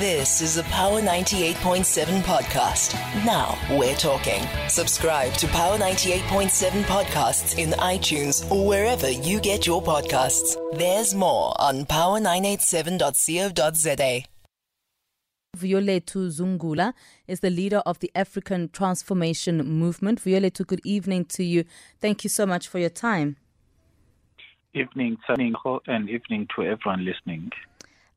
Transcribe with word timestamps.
This 0.00 0.40
is 0.40 0.56
a 0.56 0.64
Power 0.64 1.00
98.7 1.00 2.22
podcast. 2.22 2.94
Now 3.24 3.56
we're 3.78 3.94
talking. 3.94 4.42
Subscribe 4.68 5.32
to 5.34 5.46
Power 5.46 5.78
98.7 5.78 6.82
podcasts 6.82 7.56
in 7.58 7.70
iTunes 7.78 8.50
or 8.50 8.66
wherever 8.66 9.08
you 9.08 9.40
get 9.40 9.68
your 9.68 9.80
podcasts. 9.80 10.56
There's 10.76 11.14
more 11.14 11.54
on 11.60 11.84
power987.co.za. 11.84 14.24
Vuyolwethu 15.56 16.28
Zungula 16.28 16.92
is 17.28 17.38
the 17.38 17.50
leader 17.50 17.80
of 17.86 18.00
the 18.00 18.10
African 18.16 18.70
Transformation 18.70 19.64
Movement. 19.64 20.20
Vuyolwethu, 20.20 20.66
good 20.66 20.80
evening 20.82 21.24
to 21.26 21.44
you. 21.44 21.62
Thank 22.00 22.24
you 22.24 22.30
so 22.30 22.46
much 22.46 22.66
for 22.66 22.80
your 22.80 22.90
time. 22.90 23.36
Evening, 24.72 25.18
Saninho, 25.28 25.78
and 25.86 26.10
evening 26.10 26.48
to 26.56 26.64
everyone 26.64 27.04
listening. 27.04 27.52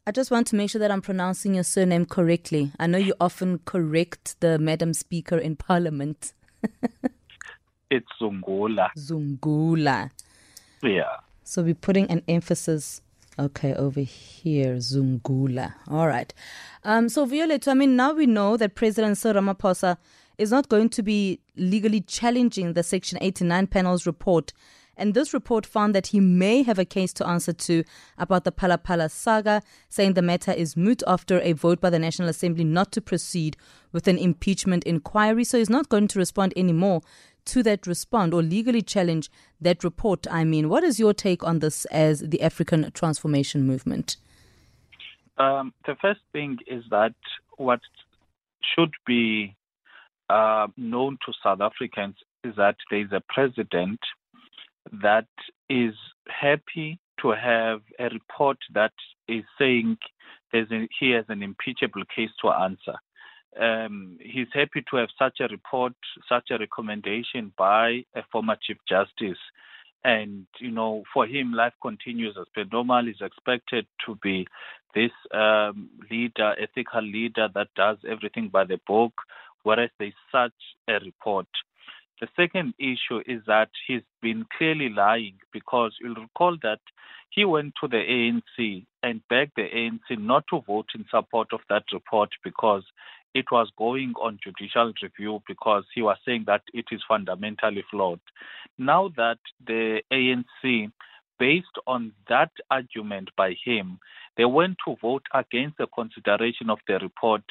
I 0.07 0.11
just 0.11 0.31
want 0.31 0.47
to 0.47 0.55
make 0.55 0.69
sure 0.69 0.79
that 0.79 0.89
I'm 0.89 1.01
pronouncing 1.01 1.55
your 1.55 1.65
surname 1.65 2.05
correctly. 2.05 2.71
I 2.79 2.87
know 2.87 2.97
you 2.97 3.13
often 3.19 3.59
correct 3.65 4.39
the 4.39 4.57
Madam 4.57 4.93
Speaker 4.93 5.37
in 5.37 5.57
Parliament. 5.57 6.31
it's 7.91 8.07
Zungula. 8.21 8.89
Zungula. 8.97 10.09
Yeah. 10.81 11.17
So 11.43 11.61
we're 11.61 11.75
putting 11.75 12.09
an 12.09 12.23
emphasis 12.29 13.01
Okay, 13.39 13.75
over 13.75 13.99
here, 13.99 14.77
Zungula. 14.77 15.75
All 15.87 16.07
right. 16.07 16.33
Um, 16.83 17.07
so, 17.07 17.23
Violet, 17.25 17.67
I 17.67 17.75
mean, 17.75 17.95
now 17.95 18.13
we 18.13 18.25
know 18.25 18.57
that 18.57 18.73
President 18.73 19.15
Cyril 19.15 19.43
Ramaphosa 19.43 19.97
is 20.39 20.49
not 20.49 20.69
going 20.69 20.89
to 20.89 21.03
be 21.03 21.39
legally 21.55 22.01
challenging 22.01 22.73
the 22.73 22.81
Section 22.81 23.19
89 23.21 23.67
panel's 23.67 24.07
report. 24.07 24.53
And 24.97 25.13
this 25.13 25.33
report 25.33 25.65
found 25.65 25.95
that 25.95 26.07
he 26.07 26.19
may 26.19 26.63
have 26.63 26.79
a 26.79 26.85
case 26.85 27.13
to 27.13 27.27
answer 27.27 27.53
to 27.53 27.83
about 28.17 28.43
the 28.43 28.51
Phala 28.51 29.09
saga, 29.09 29.61
saying 29.89 30.13
the 30.13 30.21
matter 30.21 30.51
is 30.51 30.75
moot 30.75 31.03
after 31.07 31.39
a 31.41 31.53
vote 31.53 31.79
by 31.79 31.89
the 31.89 31.99
National 31.99 32.29
Assembly 32.29 32.63
not 32.63 32.91
to 32.93 33.01
proceed 33.01 33.55
with 33.91 34.07
an 34.07 34.17
impeachment 34.17 34.83
inquiry. 34.83 35.43
So 35.43 35.57
he's 35.57 35.69
not 35.69 35.89
going 35.89 36.07
to 36.09 36.19
respond 36.19 36.53
anymore 36.55 37.01
to 37.47 37.63
that 37.63 37.87
respond 37.87 38.33
or 38.33 38.43
legally 38.43 38.81
challenge 38.81 39.29
that 39.59 39.83
report? 39.83 40.27
I 40.29 40.43
mean, 40.43 40.69
what 40.69 40.83
is 40.83 40.99
your 40.99 41.13
take 41.13 41.43
on 41.43 41.59
this 41.59 41.85
as 41.85 42.19
the 42.19 42.41
African 42.41 42.91
transformation 42.91 43.65
movement? 43.65 44.17
Um, 45.37 45.73
the 45.85 45.95
first 46.01 46.21
thing 46.33 46.57
is 46.67 46.83
that 46.89 47.15
what 47.57 47.79
should 48.75 48.93
be 49.05 49.55
uh, 50.29 50.67
known 50.75 51.17
to 51.25 51.33
South 51.43 51.61
Africans 51.61 52.15
is 52.43 52.55
that 52.57 52.75
there 52.89 53.01
is 53.01 53.11
a 53.11 53.21
president 53.29 53.99
that 55.01 55.27
is 55.69 55.93
happy 56.27 56.99
to 57.21 57.29
have 57.29 57.81
a 57.99 58.05
report 58.09 58.57
that 58.73 58.93
is 59.27 59.43
saying 59.59 59.97
there's 60.51 60.71
a, 60.71 60.87
he 60.99 61.11
has 61.11 61.25
an 61.29 61.43
impeachable 61.43 62.03
case 62.15 62.29
to 62.41 62.49
answer 62.49 62.95
um, 63.59 64.17
he's 64.21 64.47
happy 64.53 64.83
to 64.89 64.97
have 64.97 65.09
such 65.17 65.39
a 65.39 65.47
report, 65.47 65.93
such 66.29 66.51
a 66.51 66.57
recommendation 66.57 67.53
by 67.57 68.03
a 68.15 68.21
former 68.31 68.57
Chief 68.61 68.77
Justice. 68.87 69.39
And, 70.03 70.45
you 70.59 70.71
know, 70.71 71.03
for 71.13 71.25
him, 71.25 71.53
life 71.53 71.73
continues 71.81 72.37
as 72.39 72.45
per 72.53 72.65
normal. 72.71 73.05
He's 73.05 73.21
expected 73.21 73.87
to 74.05 74.15
be 74.21 74.47
this 74.93 75.11
um, 75.33 75.89
leader, 76.09 76.55
ethical 76.61 77.01
leader 77.01 77.49
that 77.53 77.67
does 77.75 77.97
everything 78.07 78.49
by 78.49 78.63
the 78.63 78.79
book, 78.87 79.13
whereas 79.63 79.89
there's 79.99 80.13
such 80.31 80.53
a 80.87 80.93
report. 81.03 81.47
The 82.19 82.27
second 82.35 82.73
issue 82.79 83.21
is 83.27 83.41
that 83.45 83.69
he's 83.85 84.01
been 84.21 84.45
clearly 84.57 84.89
lying 84.89 85.35
because 85.53 85.95
you'll 86.01 86.15
recall 86.15 86.57
that 86.63 86.79
he 87.29 87.45
went 87.45 87.73
to 87.81 87.87
the 87.87 87.97
ANC 87.97 88.85
and 89.03 89.21
begged 89.29 89.51
the 89.55 89.67
ANC 89.73 90.17
not 90.17 90.45
to 90.49 90.61
vote 90.65 90.87
in 90.95 91.05
support 91.11 91.49
of 91.53 91.59
that 91.69 91.83
report 91.93 92.29
because 92.43 92.83
it 93.35 93.45
was 93.51 93.69
going 93.77 94.13
on 94.19 94.39
judicial 94.43 94.91
review 95.01 95.43
because 95.47 95.83
he 95.93 96.01
was 96.01 96.17
saying 96.25 96.45
that 96.47 96.63
it 96.73 96.85
is 96.91 97.01
fundamentally 97.07 97.83
flawed. 97.91 98.19
Now 98.79 99.09
that 99.15 99.37
the 99.65 100.01
ANC, 100.11 100.91
based 101.37 101.77
on 101.85 102.13
that 102.29 102.51
argument 102.71 103.29
by 103.37 103.55
him, 103.63 103.99
they 104.37 104.45
went 104.45 104.77
to 104.85 104.95
vote 105.01 105.25
against 105.35 105.77
the 105.77 105.87
consideration 105.87 106.71
of 106.71 106.79
the 106.87 106.97
report 106.99 107.43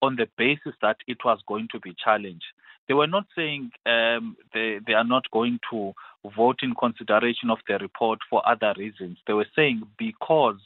on 0.00 0.16
the 0.16 0.28
basis 0.36 0.74
that 0.80 0.98
it 1.06 1.18
was 1.24 1.40
going 1.48 1.68
to 1.72 1.80
be 1.80 1.94
challenged. 2.04 2.44
They 2.92 2.96
were 2.96 3.06
not 3.06 3.24
saying 3.34 3.70
um, 3.86 4.36
they, 4.52 4.78
they 4.86 4.92
are 4.92 5.02
not 5.02 5.24
going 5.30 5.60
to 5.70 5.94
vote 6.36 6.58
in 6.62 6.74
consideration 6.74 7.48
of 7.48 7.56
the 7.66 7.78
report 7.78 8.18
for 8.28 8.46
other 8.46 8.74
reasons. 8.76 9.16
They 9.26 9.32
were 9.32 9.46
saying 9.56 9.84
because 9.96 10.58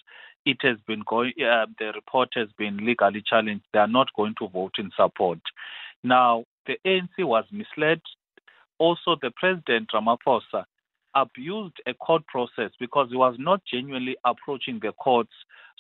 it 0.45 0.57
has 0.63 0.77
been 0.89 1.05
going, 1.07 1.35
uh, 1.41 1.67
the 1.79 1.93
report 1.95 2.31
has 2.35 2.49
been 2.59 2.79
legally 2.85 3.23
challenged. 3.25 3.63
They 3.73 3.79
are 3.79 3.87
not 3.87 4.09
going 4.17 4.35
to 4.41 4.49
vote 4.49 4.73
in 4.77 4.91
support. 4.97 5.39
Now, 6.03 6.47
the 6.67 6.79
ANC 6.85 7.11
was 7.21 7.45
misled. 7.53 8.01
Also, 8.79 9.15
the 9.23 9.31
president 9.37 9.91
Ramaphosa 9.95 10.65
abused 11.15 11.77
a 11.87 11.95
court 11.95 12.27
process 12.27 12.73
because 12.81 13.07
he 13.09 13.17
was 13.17 13.37
not 13.39 13.61
genuinely 13.73 14.17
approaching 14.25 14.81
the 14.83 14.91
courts 14.91 15.33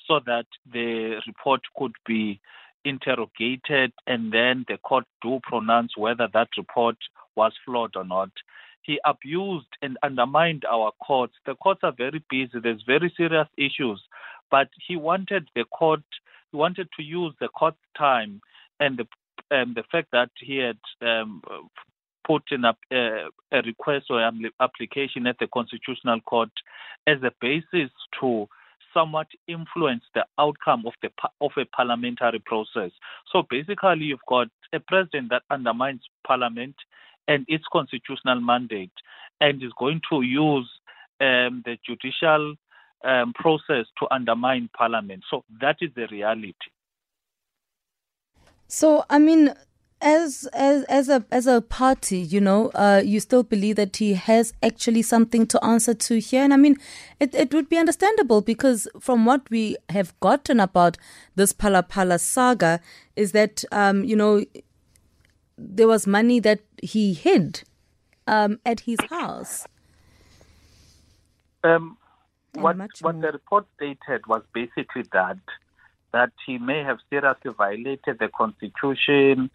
so 0.06 0.20
that 0.26 0.46
the 0.72 1.20
report 1.26 1.62
could 1.76 1.94
be 2.06 2.40
interrogated 2.86 3.92
and 4.06 4.32
then 4.32 4.64
the 4.68 4.78
court 4.78 5.04
do 5.22 5.40
pronounce 5.42 5.92
whether 5.96 6.28
that 6.32 6.48
report 6.56 6.96
was 7.34 7.52
flawed 7.64 7.96
or 7.96 8.04
not 8.04 8.30
he 8.86 9.00
abused 9.04 9.66
and 9.82 9.98
undermined 10.02 10.64
our 10.64 10.92
courts. 11.04 11.34
The 11.44 11.56
courts 11.56 11.80
are 11.82 11.92
very 11.92 12.24
busy. 12.30 12.60
There's 12.62 12.84
very 12.86 13.12
serious 13.16 13.48
issues, 13.58 14.00
but 14.50 14.68
he 14.86 14.96
wanted 14.96 15.48
the 15.56 15.64
court. 15.64 16.04
He 16.52 16.56
wanted 16.56 16.88
to 16.96 17.02
use 17.02 17.34
the 17.40 17.48
court 17.48 17.74
time 17.98 18.40
and 18.78 18.98
the 18.98 19.06
um, 19.54 19.74
the 19.74 19.84
fact 19.92 20.08
that 20.12 20.30
he 20.40 20.56
had 20.56 20.78
um, 21.06 21.40
put 22.26 22.42
in 22.50 22.64
a, 22.64 22.76
uh, 22.92 23.28
a 23.52 23.62
request 23.62 24.06
or 24.10 24.20
an 24.20 24.50
application 24.60 25.26
at 25.26 25.38
the 25.38 25.46
constitutional 25.46 26.20
court 26.22 26.50
as 27.06 27.18
a 27.22 27.30
basis 27.40 27.90
to 28.20 28.48
somewhat 28.96 29.26
influence 29.46 30.02
the 30.14 30.24
outcome 30.38 30.86
of 30.86 30.94
the 31.02 31.10
of 31.40 31.50
a 31.58 31.64
parliamentary 31.66 32.38
process. 32.38 32.90
So 33.30 33.42
basically, 33.48 34.06
you've 34.06 34.28
got 34.28 34.48
a 34.72 34.80
president 34.80 35.30
that 35.30 35.42
undermines 35.50 36.02
parliament 36.26 36.76
and 37.28 37.44
its 37.48 37.64
constitutional 37.72 38.40
mandate 38.40 38.92
and 39.40 39.62
is 39.62 39.72
going 39.78 40.00
to 40.10 40.22
use 40.22 40.68
um, 41.20 41.62
the 41.64 41.76
judicial 41.84 42.54
um, 43.04 43.32
process 43.34 43.86
to 43.98 44.06
undermine 44.10 44.70
parliament. 44.76 45.24
So 45.30 45.44
that 45.60 45.76
is 45.80 45.90
the 45.94 46.06
reality. 46.10 46.54
So, 48.68 49.04
I 49.10 49.18
mean, 49.18 49.54
as 50.00 50.48
as 50.52 50.84
as 50.84 51.08
a 51.08 51.24
as 51.30 51.46
a 51.46 51.60
party, 51.60 52.18
you 52.18 52.40
know, 52.40 52.68
uh, 52.74 53.02
you 53.04 53.18
still 53.20 53.42
believe 53.42 53.76
that 53.76 53.96
he 53.96 54.14
has 54.14 54.52
actually 54.62 55.02
something 55.02 55.46
to 55.46 55.64
answer 55.64 55.94
to 55.94 56.20
here, 56.20 56.42
and 56.42 56.52
I 56.52 56.56
mean, 56.56 56.76
it 57.18 57.34
it 57.34 57.54
would 57.54 57.68
be 57.68 57.78
understandable 57.78 58.42
because 58.42 58.86
from 59.00 59.24
what 59.24 59.48
we 59.50 59.76
have 59.88 60.18
gotten 60.20 60.60
about 60.60 60.98
this 61.34 61.52
Phala 61.52 62.20
saga 62.20 62.80
is 63.16 63.32
that 63.32 63.64
um, 63.72 64.04
you 64.04 64.16
know 64.16 64.44
there 65.56 65.88
was 65.88 66.06
money 66.06 66.40
that 66.40 66.60
he 66.82 67.14
hid 67.14 67.62
um, 68.26 68.58
at 68.66 68.80
his 68.80 68.98
house. 69.08 69.66
Um, 71.64 71.96
what 72.52 72.76
what 73.00 73.20
the 73.20 73.32
report 73.32 73.66
stated 73.76 74.26
was 74.26 74.42
basically 74.52 75.04
that 75.12 75.38
that 76.12 76.32
he 76.46 76.58
may 76.58 76.82
have 76.82 76.98
seriously 77.10 77.50
violated 77.56 78.18
the 78.18 78.28
constitution, 78.28 79.50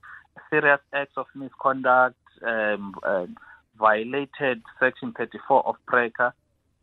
serious 0.49 0.79
acts 0.93 1.13
of 1.17 1.27
misconduct, 1.35 2.15
um, 2.45 2.95
uh, 3.03 3.25
violated 3.77 4.61
Section 4.79 5.13
34 5.17 5.67
of 5.67 5.75
PRECCA. 5.87 6.33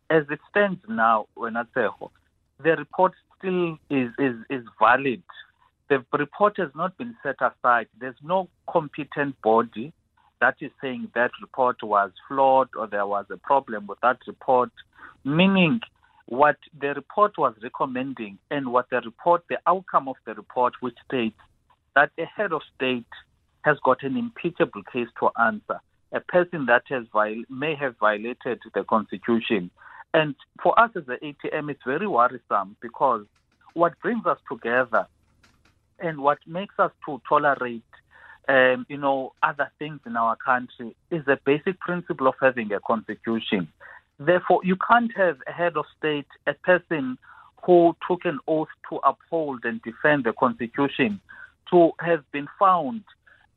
As 0.09 0.23
it 0.29 0.39
stands 0.49 0.81
now, 0.87 1.27
the 1.35 2.75
report 2.77 3.13
still 3.37 3.77
is, 3.89 4.09
is, 4.17 4.35
is 4.49 4.63
valid 4.79 5.21
the 5.89 6.05
report 6.17 6.57
has 6.57 6.69
not 6.75 6.97
been 6.97 7.15
set 7.23 7.37
aside. 7.41 7.87
There's 7.99 8.15
no 8.23 8.47
competent 8.69 9.41
body 9.41 9.91
that 10.39 10.55
is 10.61 10.71
saying 10.81 11.09
that 11.15 11.31
report 11.41 11.83
was 11.83 12.11
flawed 12.27 12.69
or 12.77 12.87
there 12.87 13.07
was 13.07 13.25
a 13.29 13.37
problem 13.37 13.87
with 13.87 13.99
that 14.01 14.19
report, 14.27 14.71
meaning 15.25 15.81
what 16.27 16.57
the 16.79 16.93
report 16.93 17.37
was 17.37 17.55
recommending 17.61 18.37
and 18.51 18.71
what 18.71 18.89
the 18.91 19.01
report, 19.01 19.43
the 19.49 19.57
outcome 19.65 20.07
of 20.07 20.15
the 20.25 20.35
report, 20.35 20.73
which 20.79 20.95
states 21.07 21.39
that 21.95 22.11
a 22.19 22.25
head 22.25 22.53
of 22.53 22.61
state 22.75 23.05
has 23.69 23.77
got 23.83 24.03
an 24.03 24.17
impeachable 24.17 24.83
case 24.91 25.07
to 25.19 25.29
answer, 25.39 25.79
a 26.11 26.21
person 26.21 26.65
that 26.65 26.83
has 26.89 27.05
viol- 27.13 27.49
may 27.49 27.75
have 27.75 27.95
violated 27.99 28.59
the 28.73 28.83
constitution. 28.83 29.69
And 30.13 30.35
for 30.63 30.77
us 30.83 30.91
as 30.95 31.05
the 31.05 31.17
ATM, 31.27 31.69
it's 31.69 31.83
very 31.85 32.07
worrisome 32.07 32.75
because 32.81 33.25
what 33.73 33.93
brings 34.01 34.25
us 34.25 34.39
together 34.51 35.05
and 35.99 36.19
what 36.19 36.39
makes 36.47 36.75
us 36.79 36.91
to 37.05 37.21
tolerate 37.29 37.83
um, 38.47 38.87
you 38.89 38.97
know, 38.97 39.33
other 39.43 39.71
things 39.77 39.99
in 40.07 40.17
our 40.17 40.35
country 40.35 40.95
is 41.11 41.23
the 41.25 41.37
basic 41.45 41.79
principle 41.79 42.27
of 42.27 42.33
having 42.41 42.73
a 42.73 42.79
constitution. 42.79 43.67
Therefore, 44.17 44.61
you 44.63 44.75
can't 44.89 45.15
have 45.15 45.37
a 45.47 45.51
head 45.51 45.77
of 45.77 45.85
state, 45.99 46.25
a 46.47 46.55
person 46.55 47.19
who 47.63 47.95
took 48.07 48.25
an 48.25 48.39
oath 48.47 48.73
to 48.89 48.95
uphold 49.11 49.65
and 49.65 49.79
defend 49.83 50.23
the 50.23 50.33
Constitution 50.33 51.21
to 51.69 51.91
have 51.99 52.23
been 52.31 52.47
found 52.57 53.03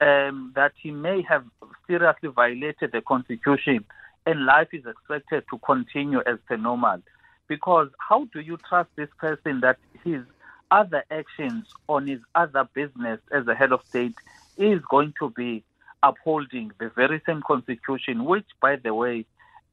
um, 0.03 0.53
that 0.57 0.73
he 0.83 0.91
may 0.91 1.23
have 1.23 1.45
seriously 1.87 2.29
violated 2.29 2.91
the 2.93 3.01
Constitution 3.03 3.85
and 4.27 4.45
life 4.45 4.69
is 4.73 4.85
expected 4.85 5.45
to 5.51 5.59
continue 5.59 6.21
as 6.27 6.39
per 6.49 6.57
normal. 6.57 7.01
Because 7.47 7.89
how 7.99 8.25
do 8.33 8.41
you 8.41 8.59
trust 8.69 8.91
this 8.97 9.09
person 9.19 9.61
that 9.61 9.79
his 10.05 10.23
other 10.71 11.05
actions 11.11 11.67
on 11.89 12.07
his 12.07 12.21
other 12.35 12.69
business 12.75 13.21
as 13.31 13.47
a 13.47 13.55
head 13.55 13.73
of 13.73 13.81
state 13.91 14.15
is 14.57 14.81
going 14.91 15.15
to 15.21 15.31
be 15.31 15.63
upholding 16.03 16.73
the 16.81 16.91
very 16.97 17.23
same 17.27 17.43
constitution, 17.47 18.25
which, 18.25 18.47
by 18.61 18.77
the 18.77 18.93
way, 18.93 19.25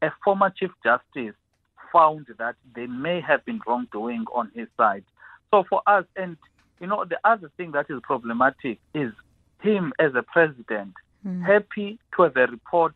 a 0.01 0.11
former 0.23 0.51
Chief 0.51 0.71
Justice 0.83 1.35
found 1.91 2.27
that 2.37 2.55
there 2.75 2.87
may 2.87 3.19
have 3.21 3.43
been 3.45 3.59
wrongdoing 3.65 4.25
on 4.33 4.51
his 4.53 4.67
side. 4.77 5.05
So 5.51 5.63
for 5.67 5.81
us, 5.87 6.05
and 6.15 6.37
you 6.79 6.87
know, 6.87 7.03
the 7.03 7.19
other 7.23 7.51
thing 7.57 7.71
that 7.71 7.87
is 7.89 7.99
problematic 8.03 8.79
is 8.93 9.11
him 9.61 9.93
as 9.99 10.11
a 10.15 10.23
president 10.23 10.93
mm. 11.25 11.45
happy 11.45 11.99
to 12.15 12.23
have 12.23 12.37
a 12.37 12.47
report 12.47 12.93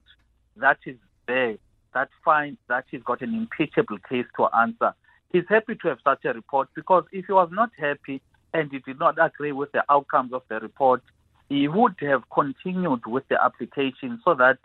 that 0.57 0.77
is 0.85 0.97
there 1.27 1.57
that 1.93 2.09
finds 2.25 2.57
that 2.67 2.85
he's 2.89 3.03
got 3.03 3.21
an 3.21 3.33
impeachable 3.33 3.97
case 4.09 4.25
to 4.35 4.47
answer. 4.57 4.93
He's 5.31 5.43
happy 5.47 5.75
to 5.81 5.87
have 5.89 5.99
such 6.03 6.25
a 6.25 6.33
report 6.33 6.69
because 6.75 7.05
if 7.11 7.25
he 7.25 7.33
was 7.33 7.49
not 7.51 7.69
happy 7.77 8.21
and 8.53 8.71
he 8.71 8.79
did 8.79 8.99
not 8.99 9.15
agree 9.23 9.51
with 9.51 9.71
the 9.71 9.83
outcomes 9.89 10.33
of 10.33 10.43
the 10.49 10.59
report, 10.59 11.01
he 11.49 11.67
would 11.67 11.95
have 12.01 12.23
continued 12.29 13.05
with 13.05 13.27
the 13.29 13.43
application 13.43 14.21
so 14.23 14.33
that 14.35 14.57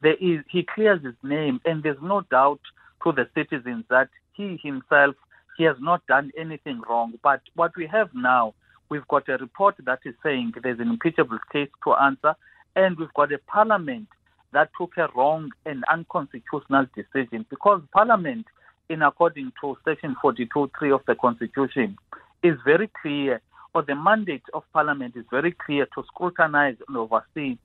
there 0.00 0.14
is 0.14 0.40
he 0.50 0.64
clears 0.64 1.02
his 1.04 1.14
name 1.22 1.60
and 1.64 1.82
there's 1.82 2.02
no 2.02 2.22
doubt 2.22 2.60
to 3.04 3.12
the 3.12 3.28
citizens 3.34 3.84
that 3.90 4.08
he 4.32 4.58
himself 4.62 5.14
he 5.56 5.64
has 5.64 5.76
not 5.80 6.06
done 6.06 6.30
anything 6.36 6.80
wrong. 6.88 7.14
But 7.22 7.42
what 7.54 7.76
we 7.76 7.86
have 7.86 8.10
now, 8.14 8.54
we've 8.92 9.08
got 9.08 9.26
a 9.30 9.38
report 9.38 9.74
that 9.86 10.00
is 10.04 10.14
saying 10.22 10.52
there's 10.62 10.78
an 10.78 10.90
impeachable 10.90 11.38
case 11.50 11.70
to 11.82 11.94
answer, 11.94 12.34
and 12.76 12.98
we've 12.98 13.14
got 13.14 13.32
a 13.32 13.38
parliament 13.38 14.06
that 14.52 14.68
took 14.78 14.98
a 14.98 15.08
wrong 15.16 15.50
and 15.64 15.82
unconstitutional 15.90 16.84
decision 16.94 17.46
because 17.48 17.80
parliament, 17.90 18.44
in 18.90 19.00
according 19.00 19.50
to 19.62 19.78
section 19.82 20.14
42.3 20.22 20.94
of 20.94 21.00
the 21.06 21.14
constitution, 21.14 21.96
is 22.42 22.58
very 22.66 22.90
clear, 23.00 23.40
or 23.74 23.80
the 23.82 23.94
mandate 23.94 24.42
of 24.52 24.62
parliament 24.74 25.16
is 25.16 25.24
very 25.30 25.52
clear 25.52 25.86
to 25.94 26.04
scrutinize 26.08 26.76
and 26.86 26.94
oversee 26.98 27.56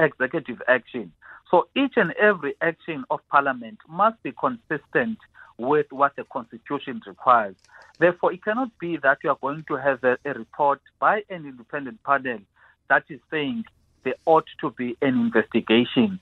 executive 0.00 0.60
action. 0.66 1.12
So 1.48 1.68
each 1.76 1.92
and 1.94 2.10
every 2.20 2.56
action 2.60 3.04
of 3.08 3.20
Parliament 3.28 3.78
must 3.88 4.20
be 4.24 4.32
consistent 4.32 5.18
with 5.58 5.86
what 5.90 6.16
the 6.16 6.24
Constitution 6.24 7.00
requires. 7.06 7.54
Therefore, 7.98 8.32
it 8.32 8.44
cannot 8.44 8.76
be 8.78 8.96
that 8.98 9.18
you 9.22 9.30
are 9.30 9.38
going 9.40 9.64
to 9.68 9.76
have 9.76 10.02
a, 10.02 10.18
a 10.24 10.34
report 10.34 10.80
by 10.98 11.22
an 11.30 11.46
independent 11.46 12.02
panel 12.02 12.38
that 12.88 13.04
is 13.08 13.20
saying 13.30 13.64
there 14.04 14.14
ought 14.26 14.46
to 14.60 14.70
be 14.70 14.96
an 15.00 15.14
investigation 15.20 16.20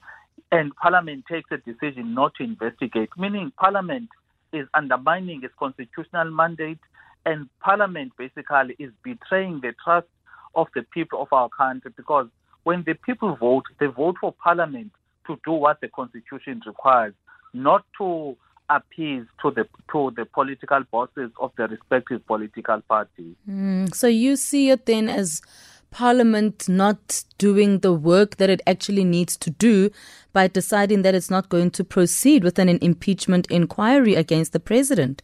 and 0.53 0.77
Parliament 0.77 1.25
takes 1.29 1.51
a 1.51 1.57
decision 1.57 2.15
not 2.15 2.35
to 2.35 2.45
investigate, 2.45 3.09
meaning 3.17 3.53
Parliament 3.57 4.11
is 4.53 4.69
undermining 4.75 5.43
its 5.43 5.55
constitutional 5.59 6.31
mandate 6.31 6.79
and 7.25 7.49
Parliament 7.61 8.13
basically 8.19 8.77
is 8.79 8.93
betraying 9.03 9.61
the 9.63 9.73
trust 9.83 10.09
of 10.55 10.67
the 10.75 10.83
people 10.83 11.23
of 11.23 11.33
our 11.33 11.49
country 11.49 11.91
because 11.97 12.29
when 12.65 12.85
the 12.87 12.95
people 12.95 13.35
vote, 13.35 13.65
they 13.81 13.87
vote 13.87 14.17
for 14.21 14.35
Parliament 14.45 14.93
to 15.27 15.41
do 15.45 15.53
what 15.53 15.81
the 15.81 15.89
Constitution 15.89 16.61
requires, 16.67 17.15
not 17.55 17.85
to 17.97 18.37
appease 18.69 19.27
to 19.43 19.51
the 19.51 19.67
to 19.91 20.13
the 20.17 20.25
political 20.25 20.83
bosses 20.91 21.31
of 21.41 21.53
the 21.57 21.69
respective 21.69 22.27
political 22.27 22.81
parties. 22.83 23.35
Mm, 23.49 23.95
so 23.95 24.07
you 24.07 24.37
see 24.37 24.71
it 24.71 24.87
then 24.87 25.09
as 25.09 25.43
Parliament 25.91 26.69
not 26.69 27.23
doing 27.39 27.81
the 27.81 27.93
work 27.93 28.37
that 28.39 28.49
it 28.51 28.63
actually 28.67 29.05
needs 29.05 29.37
to 29.37 29.51
do 29.51 29.91
by 30.33 30.49
deciding 30.49 31.03
that 31.03 31.15
it's 31.15 31.31
not 31.31 31.51
going 31.51 31.71
to 31.73 31.85
proceed 31.85 32.43
with 32.43 32.59
an 32.59 32.69
impeachment 32.69 33.47
inquiry 33.51 34.15
against 34.15 34.53
the 34.53 34.61
president. 34.61 35.23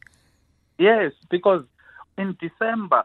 Yes, 0.78 1.12
because 1.30 1.64
in 2.18 2.36
December, 2.40 3.04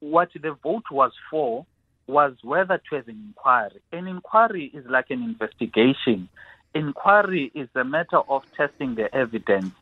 what 0.00 0.28
the 0.34 0.56
vote 0.62 0.84
was 0.90 1.12
for 1.30 1.64
was 2.08 2.34
whether 2.42 2.80
to 2.90 2.96
have 2.96 3.08
an 3.08 3.22
inquiry. 3.28 3.80
An 3.92 4.06
inquiry 4.06 4.70
is 4.74 4.84
like 4.86 5.10
an 5.10 5.22
investigation. 5.22 6.28
Inquiry 6.74 7.50
is 7.54 7.68
a 7.74 7.84
matter 7.84 8.18
of 8.28 8.42
testing 8.56 8.94
the 8.94 9.14
evidence 9.14 9.72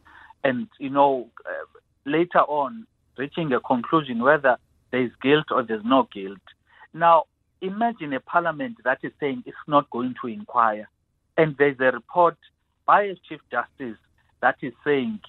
and, 0.43 0.69
you 0.79 0.91
know, 0.91 1.29
uh, 1.47 1.79
later 2.05 2.41
on 2.41 2.87
reaching 3.17 3.53
a 3.53 3.61
conclusion 3.61 4.23
whether 4.23 4.57
there 4.91 5.03
is 5.03 5.11
guilt 5.23 5.47
or 5.51 5.63
there's 5.63 5.85
no 5.85 6.09
guilt. 6.13 6.39
Now, 6.93 7.25
imagine 7.61 8.13
a 8.13 8.21
parliament 8.21 8.77
that 8.85 8.99
is 9.03 9.13
saying 9.19 9.43
it's 9.47 9.57
not 9.67 9.91
going 9.91 10.15
to 10.23 10.29
inquire, 10.29 10.89
and 11.37 11.57
there's 11.57 11.81
a 11.81 11.91
report 11.91 12.37
by 12.87 13.03
a 13.03 13.15
chief 13.29 13.41
justice 13.51 13.99
that 14.41 14.57
is 14.63 14.73
saying, 14.85 15.21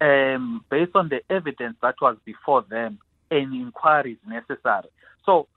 um, 0.00 0.64
based 0.70 0.92
on 0.94 1.08
the 1.08 1.20
evidence 1.28 1.76
that 1.82 1.96
was 2.00 2.16
before 2.24 2.62
them, 2.62 2.98
an 3.30 3.52
inquiry 3.52 4.12
is 4.12 4.18
necessary. 4.26 4.88
So 5.26 5.48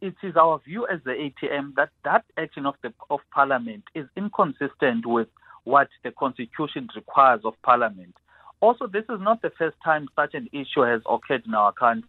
it 0.00 0.14
is 0.22 0.36
our 0.36 0.60
view 0.60 0.86
as 0.86 1.00
the 1.04 1.10
ATM 1.10 1.74
that 1.76 1.90
that 2.04 2.24
action 2.36 2.66
of 2.66 2.74
the 2.82 2.92
of 3.10 3.20
Parliament 3.32 3.84
is 3.94 4.06
inconsistent 4.16 5.06
with 5.06 5.28
what 5.64 5.88
the 6.04 6.12
Constitution 6.12 6.88
requires 6.94 7.40
of 7.44 7.54
Parliament. 7.62 8.14
Also, 8.60 8.86
this 8.86 9.04
is 9.08 9.20
not 9.20 9.42
the 9.42 9.50
first 9.58 9.76
time 9.84 10.08
such 10.16 10.34
an 10.34 10.48
issue 10.52 10.80
has 10.80 11.00
occurred 11.08 11.42
in 11.46 11.54
our 11.54 11.72
country. 11.72 12.08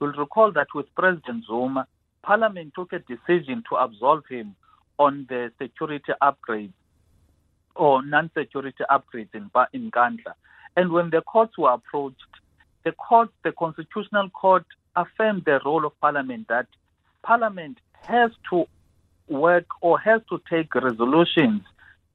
You'll 0.00 0.12
recall 0.12 0.52
that 0.52 0.68
with 0.74 0.86
President 0.96 1.44
Zuma, 1.46 1.86
Parliament 2.22 2.72
took 2.74 2.92
a 2.92 2.98
decision 3.00 3.62
to 3.70 3.76
absolve 3.76 4.24
him 4.28 4.54
on 4.98 5.26
the 5.28 5.50
security 5.60 6.12
upgrades 6.22 6.72
or 7.74 8.04
non-security 8.04 8.84
upgrades 8.90 9.34
in 9.34 9.50
in 9.72 9.90
Nkandla. 9.90 10.34
And 10.76 10.92
when 10.92 11.10
the 11.10 11.22
courts 11.22 11.56
were 11.58 11.70
approached, 11.72 12.16
the 12.84 12.92
court, 12.92 13.30
the 13.44 13.52
Constitutional 13.52 14.30
Court, 14.30 14.64
affirmed 14.96 15.44
the 15.44 15.60
role 15.64 15.86
of 15.86 15.98
Parliament 16.00 16.46
that 16.48 16.66
Parliament 17.22 17.78
has 18.02 18.30
to 18.50 18.66
work 19.28 19.66
or 19.80 19.98
has 19.98 20.20
to 20.30 20.40
take 20.50 20.74
resolutions 20.74 21.62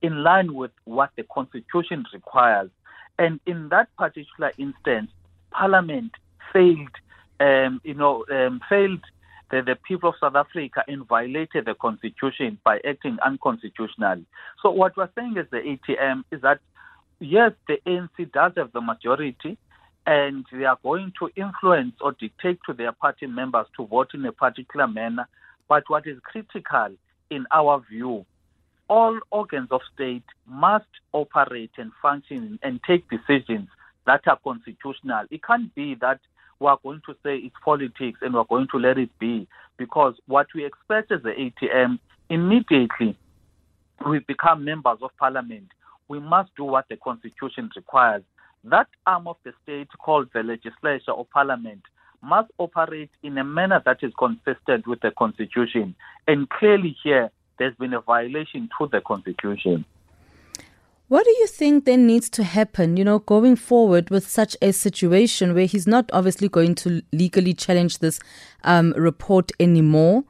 in 0.01 0.23
line 0.23 0.53
with 0.53 0.71
what 0.83 1.11
the 1.15 1.23
Constitution 1.23 2.05
requires. 2.13 2.69
And 3.17 3.39
in 3.45 3.69
that 3.69 3.87
particular 3.97 4.51
instance, 4.57 5.09
Parliament 5.51 6.11
failed, 6.51 6.89
um, 7.39 7.79
you 7.83 7.93
know, 7.93 8.25
um, 8.29 8.59
failed 8.69 9.03
the, 9.51 9.61
the 9.61 9.77
people 9.87 10.09
of 10.09 10.15
South 10.19 10.35
Africa 10.35 10.83
and 10.87 11.07
violated 11.07 11.65
the 11.65 11.75
Constitution 11.75 12.57
by 12.63 12.79
acting 12.87 13.17
unconstitutionally. 13.25 14.25
So 14.61 14.71
what 14.71 14.97
we're 14.97 15.09
saying 15.15 15.37
is 15.37 15.45
the 15.51 15.57
ATM 15.57 16.23
is 16.31 16.41
that 16.41 16.59
yes, 17.19 17.51
the 17.67 17.77
ANC 17.85 18.31
does 18.31 18.53
have 18.57 18.71
the 18.73 18.81
majority, 18.81 19.57
and 20.05 20.45
they 20.51 20.65
are 20.65 20.77
going 20.83 21.11
to 21.19 21.29
influence 21.35 21.95
or 22.01 22.13
dictate 22.13 22.59
to 22.65 22.73
their 22.73 22.91
party 22.91 23.27
members 23.27 23.67
to 23.75 23.87
vote 23.87 24.13
in 24.13 24.25
a 24.25 24.31
particular 24.31 24.87
manner. 24.87 25.27
But 25.67 25.83
what 25.87 26.05
is 26.05 26.19
critical 26.23 26.89
in 27.29 27.45
our 27.51 27.83
view, 27.89 28.25
all 28.87 29.19
organs 29.31 29.69
of 29.71 29.81
state 29.93 30.23
must 30.45 30.85
operate 31.11 31.71
and 31.77 31.91
function 32.01 32.59
and 32.61 32.79
take 32.85 33.09
decisions 33.09 33.67
that 34.05 34.21
are 34.27 34.39
constitutional. 34.43 35.25
It 35.31 35.43
can't 35.43 35.73
be 35.73 35.95
that 35.95 36.19
we 36.59 36.67
are 36.67 36.79
going 36.83 37.01
to 37.07 37.13
say 37.23 37.37
it's 37.37 37.55
politics 37.63 38.19
and 38.21 38.35
we're 38.35 38.43
going 38.43 38.67
to 38.71 38.77
let 38.77 38.97
it 38.97 39.09
be 39.19 39.47
because 39.77 40.13
what 40.27 40.47
we 40.53 40.65
expect 40.65 41.11
as 41.11 41.23
the 41.23 41.31
ATM 41.31 41.99
immediately 42.29 43.17
we 44.05 44.19
become 44.19 44.63
members 44.63 44.99
of 45.01 45.11
parliament, 45.17 45.67
we 46.07 46.19
must 46.19 46.55
do 46.55 46.63
what 46.63 46.87
the 46.89 46.97
constitution 46.97 47.69
requires 47.75 48.23
that 48.65 48.87
arm 49.05 49.27
of 49.27 49.37
the 49.43 49.53
state 49.63 49.89
called 49.99 50.29
the 50.33 50.43
legislature 50.43 51.11
or 51.11 51.25
parliament 51.25 51.81
must 52.21 52.51
operate 52.57 53.11
in 53.23 53.37
a 53.37 53.43
manner 53.43 53.81
that 53.85 53.99
is 54.01 54.11
consistent 54.17 54.87
with 54.87 54.99
the 55.01 55.11
constitution. 55.11 55.95
And 56.27 56.49
clearly 56.49 56.95
here, 57.03 57.29
there's 57.59 57.75
been 57.75 57.93
a 57.93 58.01
violation 58.01 58.69
to 58.79 58.87
the 58.91 59.01
constitution. 59.01 59.85
What 61.07 61.23
do 61.23 61.29
you 61.29 61.45
think 61.45 61.85
then 61.85 62.07
needs 62.07 62.31
to 62.31 62.43
happen, 62.43 62.97
you 62.97 63.03
know, 63.03 63.19
going 63.19 63.55
forward 63.55 64.09
with 64.09 64.27
such 64.27 64.57
a 64.59 64.73
situation 64.73 65.53
where 65.53 65.67
he's 65.67 65.85
not 65.85 66.09
obviously 66.11 66.49
going 66.49 66.73
to 66.75 67.03
legally 67.13 67.53
challenge 67.53 67.99
this 67.99 68.19
um, 68.63 68.91
report 68.97 69.51
anymore? 69.59 70.23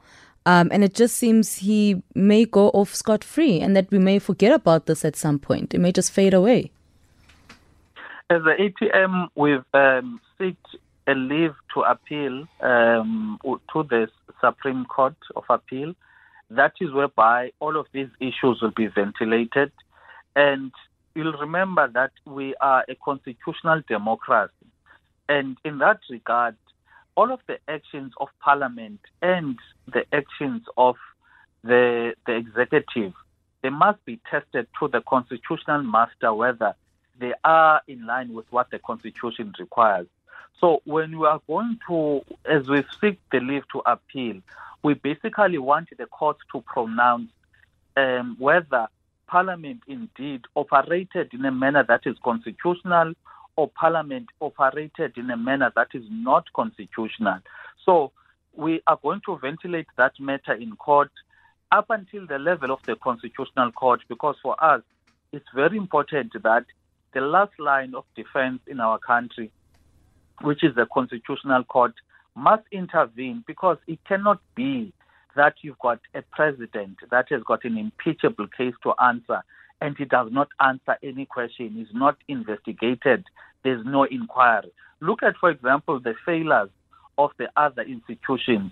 Um, 0.45 0.69
and 0.73 0.83
it 0.83 0.93
just 0.93 1.15
seems 1.15 1.57
he 1.59 2.03
may 2.13 2.43
go 2.43 2.69
off 2.71 2.93
scot 2.93 3.23
free 3.23 3.61
and 3.61 3.75
that 3.75 3.89
we 3.89 3.99
may 3.99 4.19
forget 4.19 4.51
about 4.51 4.85
this 4.85 5.05
at 5.05 5.15
some 5.15 5.39
point. 5.39 5.73
It 5.73 5.79
may 5.79 5.93
just 5.93 6.11
fade 6.11 6.33
away. 6.33 6.71
As 8.27 8.41
the 8.41 8.55
ATM, 8.57 9.27
we've 9.35 9.63
um, 9.75 10.19
sought 10.39 10.81
a 11.05 11.13
leave 11.13 11.53
to 11.75 11.81
appeal 11.81 12.47
um, 12.59 13.39
to 13.43 13.83
the 13.83 14.07
Supreme 14.41 14.85
Court 14.85 15.15
of 15.35 15.43
Appeal. 15.47 15.93
That 16.49 16.73
is 16.81 16.91
whereby 16.91 17.51
all 17.59 17.77
of 17.77 17.85
these 17.91 18.07
issues 18.19 18.63
will 18.63 18.73
be 18.75 18.87
ventilated. 18.87 19.71
And 20.35 20.71
you'll 21.13 21.37
remember 21.37 21.87
that 21.93 22.13
we 22.25 22.55
are 22.61 22.83
a 22.89 22.95
constitutional 22.95 23.83
democracy. 23.87 24.51
And 25.29 25.57
in 25.63 25.77
that 25.77 25.99
regard, 26.09 26.55
all 27.13 27.31
of 27.31 27.41
the 27.45 27.59
actions 27.67 28.13
of 28.19 28.29
Parliament 28.39 29.01
and 29.21 29.55
the 29.85 30.03
actions 30.11 30.63
of 30.77 30.95
the, 31.63 32.15
the 32.25 32.33
executive, 32.33 33.13
they 33.61 33.69
must 33.69 34.03
be 34.03 34.19
tested 34.31 34.65
to 34.79 34.87
the 34.87 35.01
constitutional 35.01 35.83
master 35.83 36.33
whether 36.33 36.73
they 37.19 37.33
are 37.43 37.81
in 37.87 38.05
line 38.05 38.33
with 38.33 38.45
what 38.51 38.69
the 38.71 38.79
constitution 38.79 39.53
requires. 39.59 40.07
So 40.59 40.81
when 40.85 41.17
we 41.19 41.27
are 41.27 41.41
going 41.47 41.79
to, 41.87 42.21
as 42.45 42.67
we 42.67 42.83
seek 43.01 43.19
the 43.31 43.39
leave 43.39 43.67
to 43.73 43.81
appeal, 43.85 44.41
we 44.83 44.93
basically 44.93 45.57
want 45.57 45.89
the 45.97 46.05
court 46.05 46.37
to 46.51 46.61
pronounce 46.61 47.29
um, 47.97 48.35
whether 48.39 48.87
Parliament 49.27 49.81
indeed 49.87 50.45
operated 50.55 51.33
in 51.33 51.43
a 51.45 51.51
manner 51.51 51.83
that 51.87 52.01
is 52.05 52.15
constitutional 52.23 53.13
or 53.55 53.69
Parliament 53.69 54.27
operated 54.39 55.17
in 55.17 55.29
a 55.29 55.37
manner 55.37 55.71
that 55.75 55.89
is 55.93 56.03
not 56.09 56.51
constitutional. 56.53 57.39
So 57.85 58.11
we 58.53 58.81
are 58.87 58.99
going 59.01 59.21
to 59.25 59.37
ventilate 59.37 59.87
that 59.97 60.19
matter 60.19 60.53
in 60.53 60.75
court 60.75 61.11
up 61.71 61.89
until 61.89 62.27
the 62.27 62.39
level 62.39 62.71
of 62.71 62.79
the 62.83 62.95
Constitutional 62.95 63.71
Court 63.71 64.01
because 64.07 64.35
for 64.41 64.61
us, 64.63 64.81
it's 65.31 65.45
very 65.53 65.77
important 65.77 66.31
that 66.43 66.65
the 67.15 67.21
last 67.21 67.53
line 67.57 67.95
of 67.95 68.03
defense 68.15 68.59
in 68.67 68.79
our 68.79 68.99
country, 68.99 69.49
which 70.41 70.63
is 70.63 70.75
the 70.75 70.85
Constitutional 70.93 71.63
Court, 71.63 71.93
must 72.35 72.63
intervene 72.71 73.43
because 73.47 73.77
it 73.87 73.99
cannot 74.05 74.41
be 74.53 74.93
that 75.37 75.55
you've 75.61 75.79
got 75.79 75.99
a 76.13 76.21
president 76.33 76.97
that 77.09 77.27
has 77.29 77.41
got 77.47 77.63
an 77.63 77.77
impeachable 77.77 78.47
case 78.55 78.73
to 78.83 78.93
answer 79.01 79.41
and 79.81 79.95
he 79.97 80.03
does 80.05 80.27
not 80.31 80.49
answer 80.59 80.97
any 81.01 81.25
question, 81.25 81.71
he's 81.75 81.93
not 81.93 82.17
investigated, 82.27 83.23
there's 83.63 83.85
no 83.85 84.03
inquiry. 84.03 84.71
Look 84.99 85.23
at, 85.23 85.35
for 85.37 85.49
example, 85.49 85.99
the 85.99 86.15
failures 86.25 86.69
of 87.17 87.31
the 87.37 87.47
other 87.55 87.81
institutions 87.81 88.71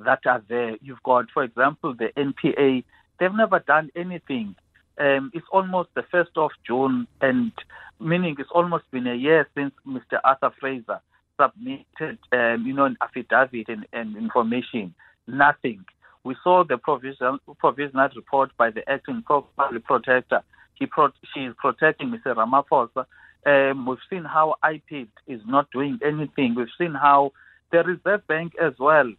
that 0.00 0.20
are 0.26 0.42
there. 0.48 0.76
You've 0.80 1.02
got, 1.02 1.26
for 1.32 1.44
example, 1.44 1.94
the 1.94 2.08
NPA, 2.16 2.84
they've 3.18 3.34
never 3.34 3.58
done 3.60 3.90
anything. 3.94 4.54
Um, 4.98 5.30
it's 5.34 5.46
almost 5.50 5.90
the 5.94 6.02
1st 6.02 6.36
of 6.36 6.50
June, 6.66 7.06
and 7.20 7.52
meaning 8.00 8.36
it's 8.38 8.50
almost 8.54 8.90
been 8.90 9.06
a 9.06 9.14
year 9.14 9.48
since 9.54 9.72
Mr. 9.86 10.20
Arthur 10.24 10.52
Fraser 10.60 11.00
submitted, 11.40 12.18
um, 12.32 12.64
you 12.66 12.74
know, 12.74 12.84
an 12.84 12.96
affidavit 13.00 13.68
and, 13.68 13.86
and 13.92 14.16
information. 14.16 14.94
Nothing. 15.26 15.84
We 16.24 16.36
saw 16.44 16.64
the 16.64 16.78
provisional, 16.78 17.38
provisional 17.58 18.08
report 18.14 18.50
by 18.56 18.70
the 18.70 18.88
acting 18.88 19.22
public 19.26 19.84
protector. 19.84 20.42
He 20.74 20.86
pro- 20.86 21.12
she 21.34 21.40
is 21.40 21.54
protecting 21.58 22.10
Mr. 22.10 22.36
Ramaphosa. 22.36 23.06
Um, 23.44 23.86
we've 23.86 23.98
seen 24.08 24.24
how 24.24 24.56
IPID 24.62 25.08
is 25.26 25.40
not 25.46 25.70
doing 25.72 25.98
anything. 26.04 26.54
We've 26.54 26.68
seen 26.78 26.94
how 26.94 27.32
the 27.72 27.82
Reserve 27.82 28.26
Bank 28.28 28.52
as 28.60 28.74
well, 28.78 29.10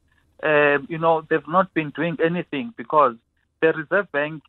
um, 0.44 0.88
you 0.90 0.98
know, 0.98 1.26
they've 1.30 1.48
not 1.48 1.74
been 1.74 1.92
doing 1.92 2.18
anything 2.24 2.74
because 2.78 3.16
the 3.62 3.74
Reserve 3.74 4.12
Bank 4.12 4.44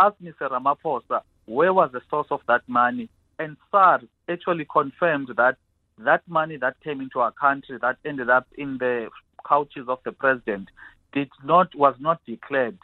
asked 0.00 0.22
Mr. 0.22 0.50
Ramaphosa 0.50 1.20
where 1.46 1.72
was 1.72 1.90
the 1.92 2.00
source 2.08 2.28
of 2.30 2.40
that 2.46 2.62
money, 2.68 3.08
and 3.38 3.56
SARS 3.70 4.02
actually 4.28 4.66
confirmed 4.70 5.28
that 5.36 5.56
that 5.98 6.22
money 6.28 6.56
that 6.56 6.80
came 6.82 7.00
into 7.00 7.20
our 7.20 7.32
country 7.32 7.76
that 7.80 7.96
ended 8.04 8.30
up 8.30 8.46
in 8.56 8.78
the 8.78 9.08
couches 9.46 9.86
of 9.88 9.98
the 10.04 10.12
president 10.12 10.68
did 11.12 11.28
not 11.44 11.74
was 11.74 11.94
not 11.98 12.20
declared. 12.24 12.78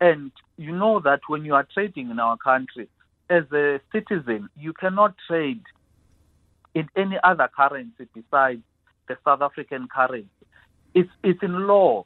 And 0.00 0.32
you 0.56 0.72
know 0.76 1.00
that 1.00 1.20
when 1.28 1.44
you 1.44 1.54
are 1.54 1.66
trading 1.74 2.10
in 2.10 2.18
our 2.18 2.36
country, 2.36 2.88
as 3.28 3.44
a 3.52 3.80
citizen, 3.92 4.48
you 4.56 4.72
cannot 4.72 5.14
trade 5.26 5.62
in 6.74 6.88
any 6.96 7.16
other 7.22 7.48
currency 7.54 8.06
besides 8.14 8.62
the 9.08 9.16
South 9.24 9.42
African 9.42 9.88
currency. 9.88 10.28
It's 10.94 11.10
it's 11.22 11.42
in 11.42 11.66
law. 11.66 12.04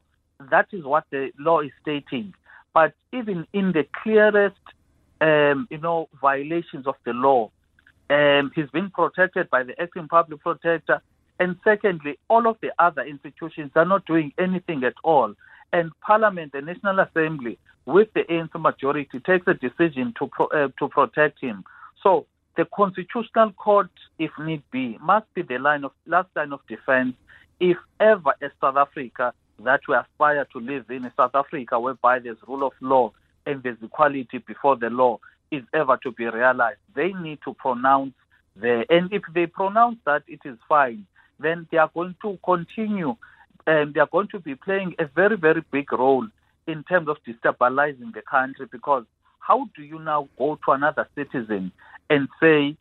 That 0.51 0.67
is 0.71 0.83
what 0.83 1.05
the 1.11 1.31
law 1.37 1.61
is 1.61 1.71
stating. 1.81 2.33
But 2.73 2.93
even 3.11 3.47
in 3.53 3.71
the 3.71 3.85
clearest, 4.03 4.55
um, 5.21 5.67
you 5.69 5.79
know, 5.79 6.09
violations 6.21 6.87
of 6.87 6.95
the 7.05 7.13
law, 7.13 7.51
um, 8.09 8.51
he's 8.55 8.69
been 8.69 8.89
protected 8.89 9.49
by 9.49 9.63
the 9.63 9.79
acting 9.81 10.07
public 10.07 10.41
protector. 10.41 11.01
And 11.39 11.55
secondly, 11.63 12.17
all 12.29 12.47
of 12.47 12.57
the 12.61 12.71
other 12.79 13.03
institutions 13.03 13.71
are 13.75 13.85
not 13.85 14.05
doing 14.05 14.33
anything 14.39 14.83
at 14.83 14.95
all. 15.03 15.33
And 15.73 15.91
Parliament, 16.01 16.53
the 16.53 16.61
National 16.61 16.99
Assembly, 16.99 17.59
with 17.85 18.09
the 18.13 18.23
ANC 18.23 18.59
majority, 18.59 19.19
takes 19.19 19.47
a 19.47 19.53
decision 19.53 20.13
to 20.19 20.27
pro, 20.27 20.47
uh, 20.47 20.69
to 20.79 20.87
protect 20.87 21.39
him. 21.41 21.63
So 22.01 22.25
the 22.55 22.65
Constitutional 22.75 23.51
Court, 23.53 23.89
if 24.17 24.31
need 24.39 24.63
be, 24.71 24.97
must 25.01 25.31
be 25.33 25.41
the 25.43 25.57
line 25.57 25.83
of 25.83 25.91
last 26.05 26.29
line 26.35 26.53
of 26.53 26.59
defense. 26.67 27.13
If 27.59 27.77
ever 27.99 28.33
a 28.41 28.49
South 28.61 28.77
Africa 28.77 29.33
that 29.59 29.81
we 29.87 29.95
aspire 29.95 30.45
to 30.53 30.59
live 30.59 30.89
in, 30.89 31.05
a 31.05 31.13
South 31.17 31.33
Africa 31.33 31.79
whereby 31.79 32.19
there's 32.19 32.37
rule 32.47 32.65
of 32.65 32.73
law 32.81 33.11
and 33.45 33.63
there's 33.63 33.77
equality 33.81 34.37
before 34.39 34.75
the 34.75 34.89
law, 34.89 35.19
is 35.49 35.63
ever 35.73 35.97
to 36.03 36.11
be 36.11 36.25
realized, 36.25 36.79
they 36.93 37.13
need 37.13 37.39
to 37.45 37.53
pronounce 37.53 38.13
there. 38.55 38.85
And 38.89 39.11
if 39.13 39.23
they 39.33 39.47
pronounce 39.47 39.97
that 40.05 40.23
it 40.27 40.41
is 40.45 40.57
fine, 40.67 41.05
then 41.39 41.67
they 41.71 41.77
are 41.77 41.89
going 41.93 42.15
to 42.21 42.37
continue 42.43 43.15
and 43.65 43.93
they 43.93 43.99
are 43.99 44.09
going 44.11 44.27
to 44.29 44.39
be 44.39 44.55
playing 44.55 44.95
a 44.99 45.05
very, 45.05 45.37
very 45.37 45.63
big 45.71 45.91
role 45.91 46.27
in 46.67 46.83
terms 46.83 47.07
of 47.07 47.17
destabilizing 47.27 48.13
the 48.13 48.21
country 48.21 48.67
because 48.71 49.05
how 49.39 49.69
do 49.75 49.83
you 49.83 49.99
now 49.99 50.27
go 50.37 50.59
to 50.65 50.71
another 50.71 51.07
citizen 51.15 51.71
and 52.09 52.27
say 52.41 52.75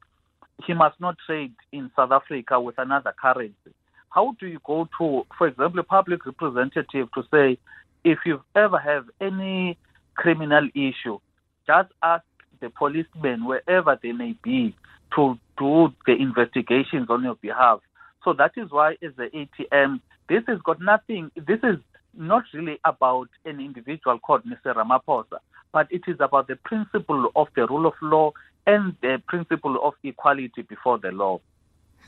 he 0.65 0.75
must 0.75 1.01
not 1.01 1.17
trade 1.25 1.55
in 1.73 1.91
South 1.95 2.11
Africa 2.11 2.61
with 2.61 2.79
another 2.79 3.15
currency? 3.21 3.73
How 4.17 4.35
do 4.41 4.47
you 4.47 4.61
go 4.65 4.89
to, 4.99 5.27
for 5.37 5.47
example, 5.47 5.79
a 5.79 5.83
public 5.83 6.25
representative 6.25 7.09
to 7.13 7.23
say, 7.31 7.59
if 8.03 8.21
you 8.25 8.41
ever 8.55 8.79
have 8.79 9.05
any 9.21 9.77
criminal 10.15 10.67
issue, 10.75 11.19
just 11.67 11.93
ask 12.03 12.25
the 12.63 12.71
policemen, 12.71 13.45
wherever 13.45 13.99
they 14.03 14.13
may 14.13 14.35
be, 14.43 14.75
to 15.17 15.39
do 15.59 15.93
the 16.07 16.15
investigations 16.15 17.09
on 17.11 17.25
your 17.25 17.35
behalf. 17.35 17.81
So 18.25 18.33
that 18.33 18.53
is 18.57 18.71
why, 18.71 18.93
as 19.03 19.13
the 19.19 19.29
ATM, 19.35 20.01
this 20.31 20.45
has 20.47 20.61
got 20.65 20.81
nothing, 20.81 21.31
this 21.37 21.61
is 21.63 21.77
not 22.17 22.45
really 22.55 22.79
about 22.87 23.29
an 23.45 23.61
individual 23.61 24.19
called 24.19 24.45
Mr. 24.47 24.75
Ramaphosa, 24.75 25.41
but 25.73 25.89
it 25.91 26.05
is 26.09 26.17
about 26.21 26.49
the 26.49 26.57
principle 26.57 27.31
of 27.37 27.49
the 27.55 27.67
rule 27.67 27.85
of 27.85 27.93
law 28.01 28.33
and 28.67 28.97
the 29.03 29.21
principle 29.29 29.79
of 29.83 29.93
equality 30.03 30.63
before 30.63 30.97
the 30.99 31.13
law. 31.13 31.39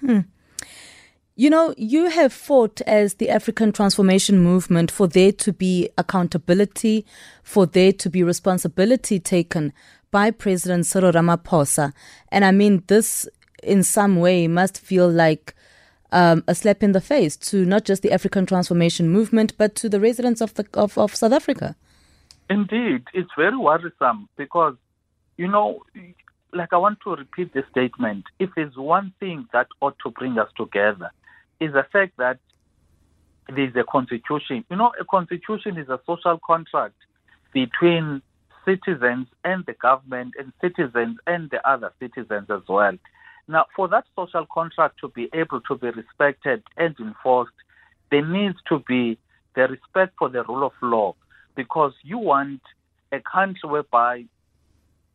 Hmm. 0.00 0.20
You 1.40 1.50
know, 1.50 1.72
you 1.76 2.10
have 2.10 2.32
fought 2.32 2.80
as 2.80 3.14
the 3.14 3.30
African 3.30 3.70
Transformation 3.70 4.40
Movement 4.40 4.90
for 4.90 5.06
there 5.06 5.30
to 5.30 5.52
be 5.52 5.88
accountability, 5.96 7.06
for 7.44 7.64
there 7.64 7.92
to 7.92 8.10
be 8.10 8.24
responsibility 8.24 9.20
taken 9.20 9.72
by 10.10 10.32
President 10.32 10.86
Cyril 10.86 11.12
Ramaphosa. 11.12 11.92
And 12.32 12.44
I 12.44 12.50
mean, 12.50 12.82
this 12.88 13.28
in 13.62 13.84
some 13.84 14.16
way 14.16 14.48
must 14.48 14.80
feel 14.80 15.08
like 15.08 15.54
um, 16.10 16.42
a 16.48 16.56
slap 16.56 16.82
in 16.82 16.90
the 16.90 17.00
face 17.00 17.36
to 17.36 17.64
not 17.64 17.84
just 17.84 18.02
the 18.02 18.10
African 18.10 18.44
Transformation 18.44 19.08
Movement, 19.08 19.56
but 19.56 19.76
to 19.76 19.88
the 19.88 20.00
residents 20.00 20.40
of, 20.40 20.54
the, 20.54 20.66
of, 20.74 20.98
of 20.98 21.14
South 21.14 21.32
Africa. 21.32 21.76
Indeed, 22.50 23.04
it's 23.14 23.30
very 23.36 23.56
worrisome 23.56 24.28
because, 24.36 24.74
you 25.36 25.46
know, 25.46 25.84
like 26.52 26.72
I 26.72 26.78
want 26.78 26.98
to 27.04 27.10
repeat 27.14 27.54
the 27.54 27.62
statement. 27.70 28.24
If 28.40 28.50
there's 28.56 28.76
one 28.76 29.12
thing 29.20 29.46
that 29.52 29.68
ought 29.80 30.00
to 30.02 30.10
bring 30.10 30.36
us 30.36 30.50
together, 30.56 31.12
is 31.60 31.72
the 31.72 31.84
fact 31.92 32.16
that 32.18 32.38
there's 33.48 33.74
a 33.76 33.84
constitution. 33.84 34.64
You 34.70 34.76
know, 34.76 34.92
a 35.00 35.04
constitution 35.04 35.78
is 35.78 35.88
a 35.88 36.00
social 36.06 36.38
contract 36.46 36.94
between 37.52 38.22
citizens 38.64 39.26
and 39.44 39.64
the 39.66 39.72
government 39.72 40.34
and 40.38 40.52
citizens 40.60 41.16
and 41.26 41.50
the 41.50 41.66
other 41.68 41.92
citizens 41.98 42.48
as 42.50 42.62
well. 42.68 42.92
Now, 43.48 43.64
for 43.74 43.88
that 43.88 44.04
social 44.14 44.46
contract 44.52 45.00
to 45.00 45.08
be 45.08 45.30
able 45.32 45.62
to 45.62 45.74
be 45.76 45.88
respected 45.88 46.62
and 46.76 46.94
enforced, 47.00 47.54
there 48.10 48.26
needs 48.26 48.58
to 48.68 48.80
be 48.86 49.18
the 49.54 49.68
respect 49.68 50.14
for 50.18 50.28
the 50.28 50.44
rule 50.44 50.64
of 50.66 50.72
law 50.82 51.14
because 51.56 51.92
you 52.02 52.18
want 52.18 52.60
a 53.10 53.20
country 53.20 53.68
whereby 53.68 54.24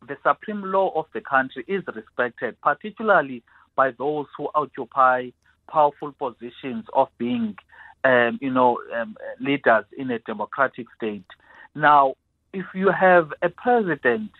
the 0.06 0.16
supreme 0.22 0.62
law 0.62 0.90
of 0.96 1.06
the 1.14 1.20
country 1.20 1.64
is 1.68 1.82
respected, 1.94 2.60
particularly 2.60 3.42
by 3.76 3.92
those 3.92 4.26
who 4.36 4.48
occupy 4.54 5.30
powerful 5.70 6.12
positions 6.12 6.84
of 6.92 7.08
being, 7.18 7.56
um, 8.04 8.38
you 8.40 8.50
know, 8.50 8.78
um, 8.94 9.16
leaders 9.40 9.84
in 9.96 10.10
a 10.10 10.18
democratic 10.20 10.86
state. 10.96 11.26
Now, 11.74 12.14
if 12.52 12.66
you 12.74 12.90
have 12.90 13.32
a 13.42 13.48
president 13.48 14.30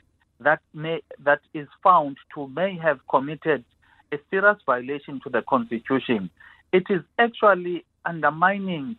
that 0.41 0.61
may 0.73 1.01
that 1.25 1.41
is 1.53 1.69
found 1.83 2.17
to 2.35 2.49
may 2.49 2.77
have 2.79 3.01
committed 3.09 3.65
a 4.13 4.17
serious 4.31 4.59
violation 4.67 5.21
to 5.25 5.31
the 5.31 5.43
constitution, 5.43 6.31
it 6.73 6.85
is 6.91 7.03
actually 7.19 7.85
undermining, 8.05 8.97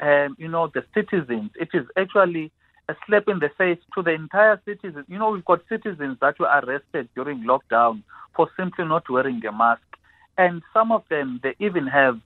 um, 0.00 0.36
you 0.38 0.48
know, 0.48 0.70
the 0.74 0.84
citizens. 0.94 1.50
It 1.60 1.68
is 1.74 1.86
actually 1.96 2.50
a 2.88 2.94
slap 3.06 3.24
in 3.28 3.38
the 3.40 3.50
face 3.58 3.78
to 3.94 4.02
the 4.02 4.12
entire 4.12 4.60
citizens. 4.64 5.04
You 5.08 5.18
know, 5.18 5.30
we've 5.30 5.44
got 5.44 5.60
citizens 5.68 6.18
that 6.20 6.38
were 6.38 6.46
arrested 6.46 7.08
during 7.14 7.44
lockdown 7.44 8.02
for 8.34 8.48
simply 8.56 8.84
not 8.84 9.08
wearing 9.08 9.44
a 9.44 9.52
mask, 9.52 9.82
and 10.38 10.62
some 10.72 10.92
of 10.92 11.02
them 11.08 11.40
they 11.42 11.54
even 11.58 11.86
have 11.86 12.20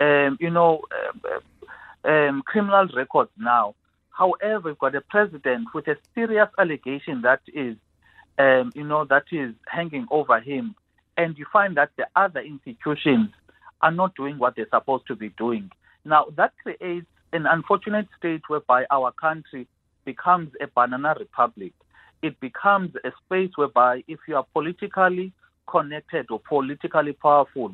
um, 0.00 0.36
you 0.40 0.50
know, 0.50 0.82
uh, 1.24 2.08
um, 2.08 2.42
criminal 2.46 2.88
records 2.94 3.30
now. 3.38 3.74
However, 4.10 4.70
we've 4.70 4.78
got 4.78 4.94
a 4.94 5.00
president 5.00 5.68
with 5.74 5.86
a 5.88 5.96
serious 6.14 6.48
allegation 6.58 7.22
that 7.22 7.40
is, 7.52 7.76
um, 8.38 8.72
you 8.74 8.84
know, 8.84 9.04
that 9.04 9.24
is 9.30 9.54
hanging 9.66 10.06
over 10.10 10.40
him, 10.40 10.74
and 11.16 11.36
you 11.38 11.46
find 11.52 11.76
that 11.76 11.90
the 11.96 12.06
other 12.16 12.40
institutions 12.40 13.30
are 13.80 13.92
not 13.92 14.14
doing 14.16 14.38
what 14.38 14.56
they're 14.56 14.68
supposed 14.70 15.06
to 15.06 15.16
be 15.16 15.28
doing. 15.30 15.70
Now, 16.04 16.26
that 16.36 16.52
creates 16.62 17.06
an 17.32 17.46
unfortunate 17.46 18.08
state 18.16 18.42
whereby 18.48 18.86
our 18.90 19.12
country 19.12 19.66
becomes 20.04 20.50
a 20.60 20.66
banana 20.66 21.14
republic. 21.18 21.72
It 22.22 22.40
becomes 22.40 22.92
a 23.04 23.12
space 23.24 23.50
whereby 23.54 24.02
if 24.08 24.18
you 24.26 24.36
are 24.36 24.46
politically 24.52 25.32
connected 25.70 26.26
or 26.30 26.40
politically 26.40 27.12
powerful, 27.12 27.72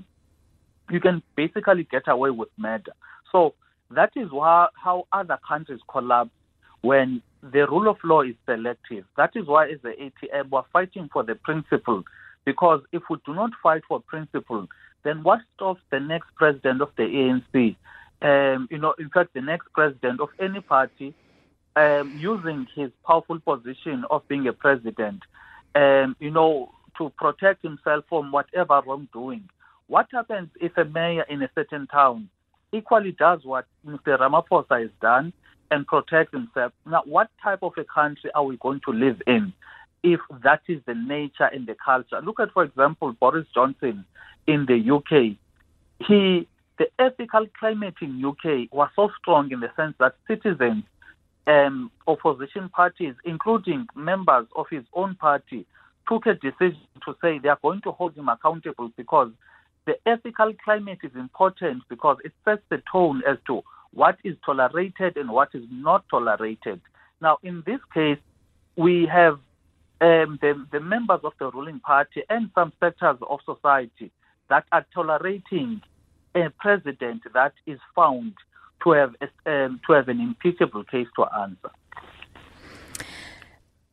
you 0.91 1.01
can 1.01 1.23
basically 1.37 1.87
get 1.91 2.09
away 2.09 2.31
with 2.31 2.49
murder. 2.57 2.93
So 3.33 3.55
that 3.91 4.11
is 4.17 4.31
why, 4.31 4.69
how 4.75 5.07
other 5.13 5.39
countries 5.47 5.81
collapse 5.89 6.31
when 6.83 7.23
the 7.43 7.67
rule 7.67 7.89
of 7.89 7.97
law 8.05 8.23
is 8.23 8.35
selective. 8.47 9.05
That 9.17 9.31
is 9.35 9.47
why, 9.47 9.71
as 9.71 9.79
the 9.83 9.91
ATM, 9.91 10.51
we're 10.51 10.63
fighting 10.73 11.09
for 11.13 11.23
the 11.23 11.35
principle. 11.35 12.03
Because 12.45 12.83
if 12.93 13.03
we 13.09 13.17
do 13.25 13.35
not 13.35 13.51
fight 13.63 13.83
for 13.89 14.01
principle, 14.01 14.67
then 15.03 15.23
what 15.23 15.41
stops 15.55 15.81
the 15.91 16.01
next 16.01 16.29
president 16.37 16.83
of 16.83 16.91
the 16.97 17.03
ANC 17.03 17.77
um, 18.25 18.69
you 18.71 18.79
know, 18.79 18.95
in 18.99 19.11
fact, 19.11 19.35
the 19.35 19.43
next 19.43 19.69
president 19.75 20.21
of 20.21 20.31
any 20.41 20.61
party 20.61 21.15
um, 21.77 22.17
using 22.17 22.67
his 22.75 22.91
powerful 23.07 23.39
position 23.39 24.05
of 24.11 24.27
being 24.29 24.49
a 24.49 24.53
president, 24.53 25.21
um, 25.75 26.17
you 26.19 26.31
know, 26.31 26.73
to 26.99 27.11
protect 27.19 27.63
himself 27.63 28.05
from 28.09 28.33
whatever 28.33 28.81
wrongdoing. 28.87 29.49
What 29.87 30.07
happens 30.13 30.49
if 30.61 30.77
a 30.77 30.85
mayor 30.85 31.25
in 31.29 31.43
a 31.43 31.51
certain 31.55 31.87
town 31.87 32.29
equally 32.73 33.13
does 33.13 33.41
what 33.45 33.67
Mr. 33.87 34.19
Ramaphosa 34.19 34.81
has 34.81 34.91
done 35.01 35.33
and 35.71 35.87
protects 35.87 36.33
himself? 36.33 36.73
Now, 36.87 37.03
what 37.05 37.29
type 37.43 37.63
of 37.63 37.73
a 37.77 37.85
country 37.85 38.31
are 38.35 38.45
we 38.45 38.57
going 38.57 38.81
to 38.87 38.93
live 38.93 39.21
in 39.27 39.53
if 40.03 40.21
that 40.43 40.63
is 40.69 40.81
the 40.87 40.95
nature 40.95 41.45
and 41.53 41.67
the 41.67 41.77
culture? 41.85 42.21
Look 42.23 42.41
at, 42.41 42.53
for 42.53 42.65
example, 42.65 43.13
Boris 43.13 43.47
Johnson 43.55 44.05
in 44.47 44.67
the 44.67 44.91
UK. 44.91 45.37
He 46.07 46.49
the 46.79 46.87
ethical 46.99 47.47
climate 47.59 47.95
in 48.03 48.25
UK 48.25 48.73
was 48.73 48.91
so 48.97 49.11
strong 49.21 49.53
in 49.53 49.61
the 49.61 49.71
sense 49.77 49.95
that 50.01 50.17
citizens, 50.27 50.83
um, 51.47 51.91
opposition 52.07 52.69
parties, 52.69 53.15
including 53.25 53.87
members 53.95 54.47
of 54.57 54.67
his 54.71 54.83
own 54.93 55.15
party, 55.15 55.67
took 56.09 56.27
a 56.27 56.35
decision 56.35 56.81
to 57.05 57.15
say 57.23 57.39
they 57.39 57.49
are 57.49 57.59
going 57.63 57.81
to 57.83 57.93
hold 57.93 58.17
him 58.17 58.29
accountable 58.29 58.91
because 58.97 59.31
the 59.87 59.95
ethical 60.07 60.53
climate 60.65 60.99
is 61.03 61.13
important 61.15 61.83
because 61.89 62.17
it 62.25 62.33
sets 62.45 62.63
the 62.71 62.83
tone 62.91 63.23
as 63.29 63.37
to 63.47 63.63
what 63.93 64.17
is 64.25 64.37
tolerated 64.45 65.17
and 65.17 65.31
what 65.31 65.51
is 65.55 65.65
not 65.71 66.05
tolerated. 66.11 66.81
Now, 67.21 67.39
in 67.43 67.63
this 67.67 67.81
case, 67.93 68.19
we 68.77 69.07
have 69.07 69.39
um, 70.01 70.39
the, 70.43 70.67
the 70.73 70.81
members 70.81 71.21
of 71.23 71.33
the 71.39 71.51
ruling 71.51 71.81
party 71.81 72.23
and 72.29 72.51
some 72.55 72.73
sectors 72.81 73.17
of 73.29 73.41
society 73.45 74.11
that 74.51 74.65
are 74.73 74.85
tolerating 74.93 75.81
a 76.35 76.51
president 76.59 77.23
that 77.33 77.53
is 77.67 77.79
found 77.95 78.35
to 78.83 78.91
have 78.91 79.15
um, 79.47 79.81
to 79.87 79.93
have 79.93 80.09
an 80.09 80.21
impeachable 80.21 80.85
case 80.85 81.07
to 81.17 81.25
answer. 81.41 81.71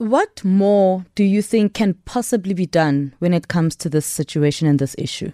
What 0.01 0.43
more 0.43 1.05
do 1.13 1.23
you 1.23 1.43
think 1.43 1.75
can 1.75 1.93
possibly 2.05 2.55
be 2.55 2.65
done 2.65 3.13
when 3.19 3.35
it 3.35 3.47
comes 3.47 3.75
to 3.75 3.87
this 3.87 4.07
situation 4.07 4.67
and 4.67 4.79
this 4.79 4.95
issue? 4.97 5.31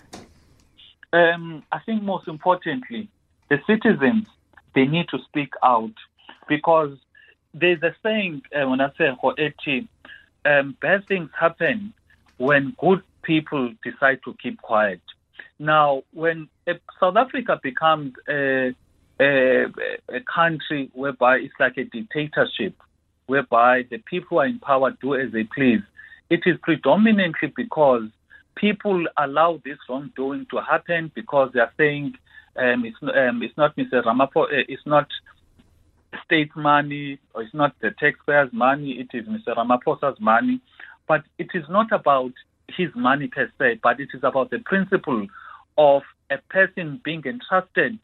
Um, 1.13 1.63
I 1.71 1.79
think 1.79 2.03
most 2.03 2.27
importantly, 2.27 3.07
the 3.49 3.59
citizens 3.65 4.27
they 4.75 4.85
need 4.85 5.07
to 5.07 5.19
speak 5.19 5.53
out 5.63 5.93
because 6.49 6.97
there's 7.53 7.81
a 7.81 7.95
saying 8.03 8.41
uh, 8.53 8.67
when 8.67 8.81
I 8.81 8.89
say 8.97 9.09
hoeti, 9.23 9.87
um, 10.43 10.75
bad 10.81 11.07
things 11.07 11.29
happen 11.39 11.93
when 12.35 12.75
good 12.77 13.03
people 13.21 13.71
decide 13.85 14.19
to 14.25 14.33
keep 14.33 14.61
quiet. 14.61 14.99
Now, 15.59 16.03
when 16.11 16.49
South 16.99 17.15
Africa 17.15 17.57
becomes 17.63 18.15
a, 18.27 18.75
a, 19.17 19.65
a 20.09 20.19
country 20.29 20.91
whereby 20.91 21.37
it's 21.37 21.53
like 21.57 21.77
a 21.77 21.85
dictatorship, 21.85 22.75
whereby 23.27 23.83
the 23.89 23.99
people 23.99 24.29
who 24.29 24.37
are 24.39 24.47
in 24.47 24.59
power 24.59 24.91
do 25.01 25.15
as 25.15 25.31
they 25.31 25.43
please, 25.43 25.81
it 26.29 26.41
is 26.45 26.57
predominantly 26.63 27.53
because 27.55 28.03
people 28.55 29.05
allow 29.17 29.61
this 29.63 29.77
wrongdoing 29.87 30.47
to 30.49 30.57
happen 30.57 31.11
because 31.13 31.51
they 31.53 31.59
are 31.59 31.73
saying 31.77 32.13
um, 32.57 32.85
it's, 32.85 32.97
um, 33.03 33.43
it's 33.43 33.55
not 33.57 33.75
Mr. 33.75 34.03
Ramaphosa, 34.03 34.45
uh, 34.45 34.65
it's 34.67 34.85
not 34.85 35.07
state 36.25 36.55
money 36.55 37.19
or 37.33 37.43
it's 37.43 37.53
not 37.53 37.75
the 37.81 37.91
taxpayers' 37.99 38.51
money, 38.51 38.93
it 38.93 39.15
is 39.15 39.27
Mr. 39.27 39.55
Ramaphosa's 39.55 40.19
money. 40.19 40.59
But 41.07 41.23
it 41.37 41.49
is 41.53 41.63
not 41.69 41.91
about 41.91 42.33
his 42.67 42.89
money 42.95 43.27
per 43.27 43.49
se, 43.57 43.79
but 43.83 43.99
it 43.99 44.09
is 44.13 44.21
about 44.23 44.49
the 44.49 44.59
principle 44.59 45.27
of 45.77 46.01
a 46.29 46.37
person 46.49 46.99
being 47.03 47.23
entrusted 47.25 47.99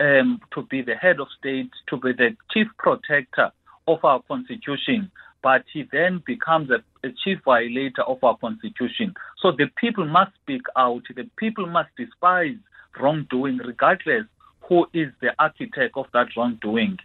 um, 0.00 0.40
to 0.54 0.62
be 0.62 0.82
the 0.82 0.94
head 0.94 1.20
of 1.20 1.28
state, 1.38 1.70
to 1.88 1.96
be 1.96 2.12
the 2.12 2.36
chief 2.50 2.66
protector 2.78 3.52
of 3.94 4.04
our 4.04 4.22
constitution, 4.22 5.10
but 5.42 5.64
he 5.72 5.84
then 5.90 6.22
becomes 6.26 6.70
a, 6.70 6.82
a, 7.06 7.12
chief 7.24 7.38
violator 7.44 8.02
of 8.02 8.22
our 8.22 8.36
constitution. 8.36 9.14
So 9.40 9.52
the 9.52 9.66
people 9.76 10.06
must 10.06 10.32
speak 10.42 10.62
out. 10.76 11.02
The 11.14 11.28
people 11.36 11.66
must 11.66 11.90
despise 11.96 12.56
wrongdoing, 12.98 13.58
regardless 13.58 14.24
who 14.68 14.86
is 14.92 15.08
the 15.20 15.32
architect 15.38 15.96
of 15.96 16.06
that 16.12 16.28
wrongdoing. 16.36 16.98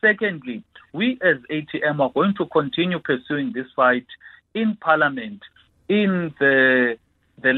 Secondly, 0.00 0.64
we 0.92 1.18
as 1.22 1.36
ATM 1.50 2.00
are 2.00 2.10
going 2.10 2.34
to 2.38 2.46
continue 2.46 2.98
pursuing 2.98 3.52
this 3.52 3.66
fight 3.76 4.06
in 4.54 4.76
Parliament, 4.80 5.40
in 5.88 6.34
the 6.40 6.96
the 7.42 7.50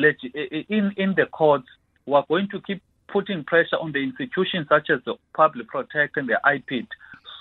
in 0.69 0.93
in 0.97 1.15
the 1.17 1.27
courts, 1.27 1.69
we 2.07 2.15
are 2.15 2.25
going 2.29 2.49
to 2.51 2.61
keep 2.61 2.83
putting 3.09 3.45
pressure 3.45 3.77
on 3.77 3.93
the 3.93 4.03
institutions 4.03 4.67
such 4.69 4.91
as 4.91 5.01
the 5.05 5.15
Public 5.35 5.69
Protect 5.69 6.17
and 6.17 6.29
the 6.29 6.41
IPID 6.45 6.87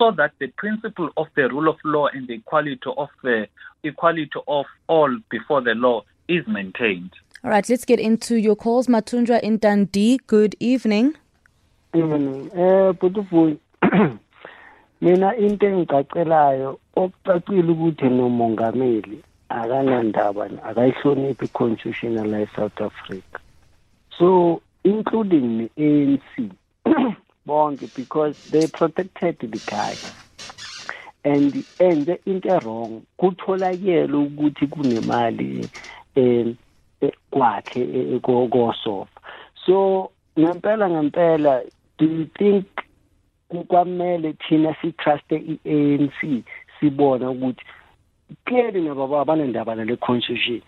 so 0.01 0.09
that 0.09 0.31
the 0.39 0.47
principle 0.57 1.11
of 1.15 1.27
the 1.35 1.47
rule 1.47 1.69
of 1.69 1.77
law 1.83 2.07
and 2.07 2.27
the 2.27 2.33
equality 2.33 2.79
of 2.97 3.09
the 3.21 3.47
equality 3.83 4.31
of 4.47 4.65
all 4.87 5.15
before 5.29 5.61
the 5.61 5.75
law 5.75 6.01
is 6.27 6.43
maintained. 6.47 7.11
All 7.43 7.51
right, 7.51 7.67
let's 7.69 7.85
get 7.85 7.99
into 7.99 8.35
your 8.35 8.55
calls. 8.55 8.87
Matundra 8.87 9.39
in 9.41 9.59
Dundee, 9.59 10.19
good 10.25 10.55
evening. 10.59 11.13
Evening. 11.93 12.49
Eh 12.51 12.93
Butufu 12.93 13.59
mina 15.01 15.35
into 15.35 15.67
engicacelayo 15.67 16.79
okucacile 16.95 17.71
ukuthi 17.71 18.09
nomongameli 18.09 19.23
akanandaba 19.49 20.49
akayihloniphi 20.63 21.45
i-constitution 21.45 22.31
la 22.31 22.41
e-South 22.41 22.81
Africa 22.81 23.39
so 24.17 24.61
including 24.83 25.69
the 25.75 26.19
ANC 26.85 27.20
bonke 27.47 27.93
because 27.93 28.35
they 28.49 28.67
protected 28.67 29.37
the 29.41 29.61
guy 29.69 29.99
and 31.23 31.65
enze 31.79 32.17
into 32.25 32.59
wrong 32.59 33.03
kutholakele 33.19 34.13
ukuthi 34.13 34.67
kunemali 34.67 35.69
um 36.15 36.57
kwakhe 37.31 38.19
kosofa. 38.21 39.07
So 39.65 40.11
ngempela 40.39 40.89
ngempela 40.89 41.63
do 41.97 42.05
you 42.05 42.25
think 42.37 42.65
kwamele 43.67 44.33
thina 44.33 44.75
si-truste 44.81 45.35
i-ANC 45.35 46.43
sibona 46.79 47.29
ukuthi 47.29 47.63
clearly 48.45 48.81
nabo 48.81 49.19
abanendaba 49.19 49.75
nale 49.75 49.97
constitution 49.97 50.61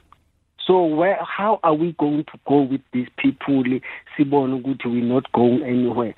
so 0.67 0.84
where 0.84 1.17
how 1.23 1.60
are 1.63 1.73
we 1.73 1.93
going 1.93 2.23
to 2.23 2.39
go 2.47 2.62
with 2.62 2.82
these 2.91 3.08
people? 3.17 3.63
Sibone 4.17 4.62
ukuthi 4.62 4.86
we 4.86 5.02
not 5.02 5.32
going 5.32 5.63
anywhere. 5.63 6.15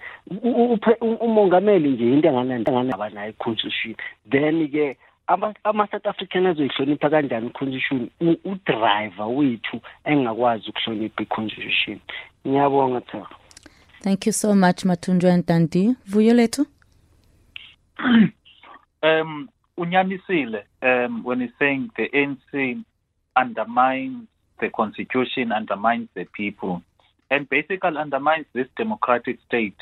Umongameli 1.21 1.89
nje 1.89 2.13
into 2.13 2.27
enganandaba 2.27 3.09
nayo 3.09 3.29
i-constitution. 3.29 3.95
Then 4.29 4.67
ke 4.67 4.97
ama-south 5.27 6.05
african 6.05 6.45
azoyihlonipha 6.45 7.09
kanjani 7.09 7.47
i-constitution? 7.47 8.09
Udriver 8.45 9.27
wethu 9.27 9.81
engakwazi 10.05 10.69
ukuhlonipha 10.69 11.23
i-constitution. 11.23 11.99
Ngiyabonga 12.47 13.01
thaba 13.01 13.29
thank 14.05 14.27
you 14.27 14.33
so 14.33 14.55
much 14.55 14.85
mathunjwa 14.85 15.37
ntanti 15.37 15.95
vuyo 16.05 16.33
lethu? 16.33 16.65
Um 19.03 19.49
unyanisile 19.77 20.63
um 20.81 21.23
when 21.23 21.41
he's 21.41 21.51
saying 21.59 21.91
the 21.95 22.09
ANC 22.13 22.77
undermines 23.35 24.27
the 24.59 24.69
constitution, 24.69 25.51
undermines 25.51 26.09
the 26.13 26.25
people, 26.25 26.81
and 27.29 27.49
basically 27.49 27.97
undermines 27.97 28.45
this 28.53 28.67
democratic 28.77 29.39
state. 29.47 29.77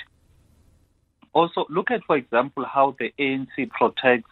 Also, 1.33 1.65
look 1.69 1.91
at, 1.91 2.03
for 2.05 2.15
example, 2.15 2.65
how 2.65 2.95
the 2.99 3.11
ANC 3.19 3.69
protects 3.71 4.29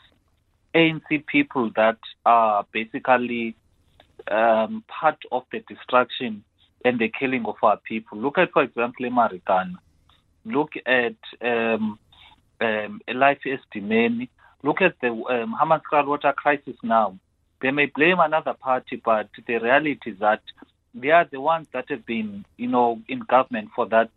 ANC 0.73 1.25
people 1.25 1.71
that 1.75 1.97
are 2.25 2.65
basically 2.71 3.55
um, 4.29 4.83
part 4.87 5.17
of 5.31 5.43
the 5.51 5.59
destruction 5.67 6.43
and 6.85 6.99
the 6.99 7.09
killing 7.09 7.45
of 7.45 7.55
our 7.63 7.77
people. 7.77 8.17
Look 8.17 8.37
at, 8.37 8.51
for 8.51 8.63
example, 8.63 9.05
Marikana. 9.09 9.75
look 10.45 10.73
at 10.85 11.15
um, 11.41 11.99
um, 12.59 13.01
life 13.13 13.39
look 14.63 14.81
at 14.81 14.95
the 15.01 15.07
um, 15.09 15.55
Hammanskraal 15.59 16.07
water 16.07 16.33
crisis 16.35 16.75
now. 16.83 17.17
They 17.61 17.71
may 17.71 17.85
blame 17.87 18.19
another 18.19 18.53
party, 18.53 19.01
but 19.03 19.29
the 19.47 19.57
reality 19.57 20.11
is 20.11 20.19
that 20.19 20.41
they 20.93 21.11
are 21.11 21.27
the 21.31 21.39
ones 21.39 21.67
that 21.73 21.85
have 21.89 22.05
been, 22.05 22.45
you 22.57 22.67
know, 22.67 22.99
in 23.07 23.19
government 23.19 23.69
for 23.75 23.87
that, 23.89 24.09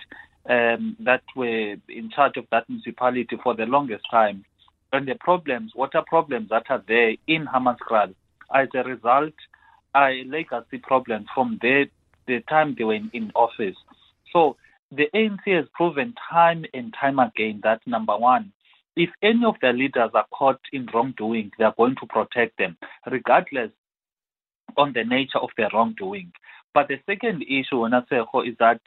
um, 0.48 0.96
that 1.00 1.22
were 1.36 1.76
in 1.88 2.10
charge 2.14 2.36
of 2.36 2.46
that 2.50 2.68
municipality 2.68 3.38
for 3.42 3.54
the 3.54 3.66
longest 3.66 4.04
time. 4.10 4.44
And 4.92 5.06
the 5.06 5.14
problems, 5.16 5.72
water 5.74 6.02
problems 6.06 6.50
that 6.50 6.64
are 6.70 6.82
there 6.86 7.16
in 7.26 7.46
Hammanskraal, 7.46 8.14
as 8.54 8.68
a 8.74 8.82
result, 8.82 9.34
are 9.94 10.12
legacy 10.24 10.78
problems 10.78 11.26
from 11.34 11.58
the, 11.60 11.86
the 12.26 12.40
time 12.48 12.74
they 12.76 12.84
were 12.84 12.94
in, 12.94 13.10
in 13.12 13.30
office. 13.34 13.76
So 14.32 14.56
the 14.90 15.08
ANC 15.14 15.40
has 15.46 15.66
proven 15.74 16.14
time 16.30 16.64
and 16.72 16.94
time 16.98 17.18
again 17.18 17.60
that 17.62 17.80
number 17.86 18.16
one, 18.16 18.52
if 18.96 19.10
any 19.22 19.44
of 19.44 19.56
their 19.60 19.72
leaders 19.72 20.10
are 20.14 20.26
caught 20.32 20.60
in 20.72 20.86
wrongdoing, 20.92 21.50
they 21.58 21.64
are 21.64 21.74
going 21.76 21.96
to 22.00 22.06
protect 22.06 22.58
them, 22.58 22.76
regardless 23.10 23.70
on 24.76 24.92
the 24.92 25.04
nature 25.04 25.38
of 25.38 25.50
their 25.56 25.68
wrongdoing. 25.72 26.32
But 26.72 26.88
the 26.88 26.98
second 27.06 27.42
issue, 27.42 27.80
when 27.80 27.94
I 27.94 28.00
Naseho, 28.00 28.48
is 28.48 28.56
that 28.58 28.80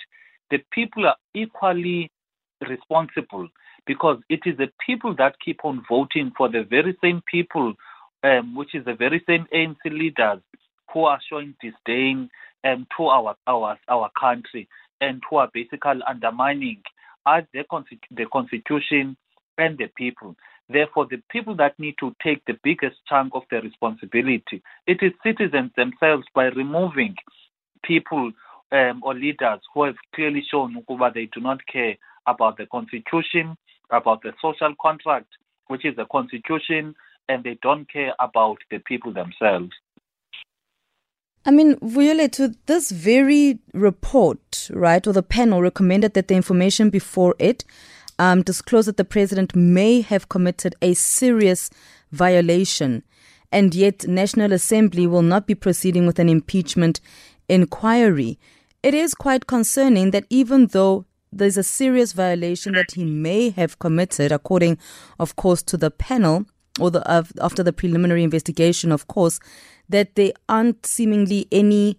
the 0.50 0.60
people 0.72 1.06
are 1.06 1.16
equally 1.34 2.12
responsible 2.68 3.48
because 3.86 4.18
it 4.30 4.42
is 4.46 4.58
the 4.58 4.70
people 4.86 5.16
that 5.18 5.36
keep 5.44 5.64
on 5.64 5.84
voting 5.88 6.32
for 6.38 6.50
the 6.50 6.64
very 6.64 6.98
same 7.02 7.22
people, 7.32 7.74
um, 8.24 8.56
which 8.56 8.76
is 8.76 8.84
the 8.86 8.96
very 8.96 9.24
same 9.28 9.46
ANC 9.54 9.78
leaders 9.86 10.40
who 10.94 11.06
are 11.06 11.20
showing 11.30 11.56
disdain 11.62 12.30
um, 12.64 12.88
to 12.98 13.06
our, 13.06 13.36
our, 13.46 13.78
our 13.88 14.10
country 14.20 14.68
and 15.00 15.22
who 15.30 15.38
are 15.38 15.50
basically 15.54 16.02
undermining 16.08 16.82
us, 17.26 17.44
the, 17.54 17.64
the 18.12 18.26
constitution 18.32 19.16
and 19.58 19.78
the 19.78 19.88
people. 19.96 20.36
Therefore, 20.70 21.08
the 21.10 21.22
people 21.32 21.56
that 21.58 21.80
need 21.80 21.96
to 22.00 22.14
take 22.22 22.44
the 22.46 22.60
biggest 22.64 22.98
chunk 23.08 23.34
of 23.34 23.44
the 23.50 23.62
responsibility, 23.62 24.62
it 24.86 25.02
is 25.02 25.14
citizens 25.24 25.72
themselves 25.78 26.26
by 26.36 26.46
removing 26.46 27.16
people 27.84 28.32
um, 28.72 29.02
or 29.04 29.14
leaders 29.14 29.60
who 29.74 29.86
have 29.86 29.96
clearly 30.14 30.44
shown 30.50 30.74
that 30.88 31.12
they 31.14 31.30
do 31.34 31.40
not 31.40 31.66
care 31.72 31.96
about 32.28 32.58
the 32.58 32.66
constitution, 32.66 33.56
about 33.92 34.22
the 34.24 34.34
social 34.42 34.76
contract, 34.82 35.28
which 35.68 35.86
is 35.86 35.96
the 35.96 36.06
constitution, 36.12 36.94
and 37.30 37.44
they 37.44 37.58
don't 37.62 37.92
care 37.92 38.14
about 38.20 38.58
the 38.70 38.80
people 38.80 39.14
themselves. 39.14 39.72
I 41.46 41.52
mean, 41.52 41.78
Vuyole, 41.78 42.30
to 42.34 42.56
this 42.66 42.92
very 42.92 43.60
report, 43.74 44.70
right, 44.74 45.06
or 45.08 45.14
the 45.14 45.24
panel 45.24 45.62
recommended 45.62 46.14
that 46.14 46.28
the 46.28 46.36
information 46.36 46.90
before 46.90 47.36
it 47.40 47.64
um, 48.20 48.42
disclosed 48.42 48.88
that 48.88 48.98
the 48.98 49.06
president 49.06 49.56
may 49.56 50.02
have 50.02 50.30
committed 50.30 50.76
a 50.82 50.94
serious 50.94 51.70
violation, 52.12 53.04
and 53.52 53.74
yet 53.76 54.08
National 54.08 54.54
Assembly 54.54 55.08
will 55.08 55.22
not 55.22 55.48
be 55.48 55.56
proceeding 55.56 56.06
with 56.06 56.20
an 56.20 56.30
impeachment 56.30 57.00
inquiry. 57.48 58.38
It 58.84 58.94
is 58.94 59.14
quite 59.14 59.48
concerning 59.48 60.12
that 60.12 60.26
even 60.30 60.68
though 60.68 61.06
there's 61.32 61.58
a 61.58 61.64
serious 61.64 62.14
violation 62.14 62.74
that 62.74 62.92
he 62.92 63.06
may 63.06 63.50
have 63.50 63.80
committed, 63.80 64.32
according, 64.32 64.78
of 65.20 65.36
course, 65.36 65.62
to 65.64 65.78
the 65.78 65.92
panel, 65.92 66.46
or 66.80 66.92
the, 66.92 67.04
after 67.42 67.64
the 67.64 67.74
preliminary 67.74 68.24
investigation, 68.24 68.92
of 68.92 69.08
course, 69.08 69.40
that 69.90 70.16
there 70.16 70.32
aren't 70.48 70.86
seemingly 70.86 71.48
any, 71.52 71.98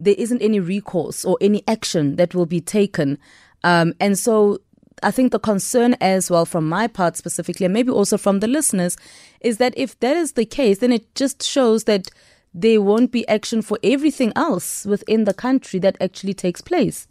there 0.00 0.14
isn't 0.16 0.42
any 0.42 0.60
recourse 0.60 1.24
or 1.24 1.36
any 1.40 1.62
action 1.68 2.16
that 2.16 2.34
will 2.34 2.46
be 2.46 2.60
taken. 2.60 3.18
Um, 3.62 3.94
and 4.00 4.18
so 4.18 4.58
I 5.02 5.10
think 5.10 5.32
the 5.32 5.38
concern 5.38 5.94
as 6.00 6.30
well 6.30 6.46
from 6.46 6.68
my 6.68 6.86
part 6.86 7.16
specifically, 7.16 7.66
and 7.66 7.72
maybe 7.72 7.90
also 7.90 8.16
from 8.16 8.40
the 8.40 8.46
listeners, 8.46 8.96
is 9.40 9.58
that 9.58 9.74
if 9.76 9.98
that 10.00 10.16
is 10.16 10.32
the 10.32 10.46
case, 10.46 10.78
then 10.78 10.92
it 10.92 11.14
just 11.14 11.42
shows 11.42 11.84
that 11.84 12.08
there 12.54 12.80
won't 12.80 13.12
be 13.12 13.28
action 13.28 13.60
for 13.60 13.78
everything 13.82 14.32
else 14.34 14.86
within 14.86 15.24
the 15.24 15.34
country 15.34 15.78
that 15.80 15.96
actually 16.00 16.32
takes 16.32 16.62
place. 16.62 17.06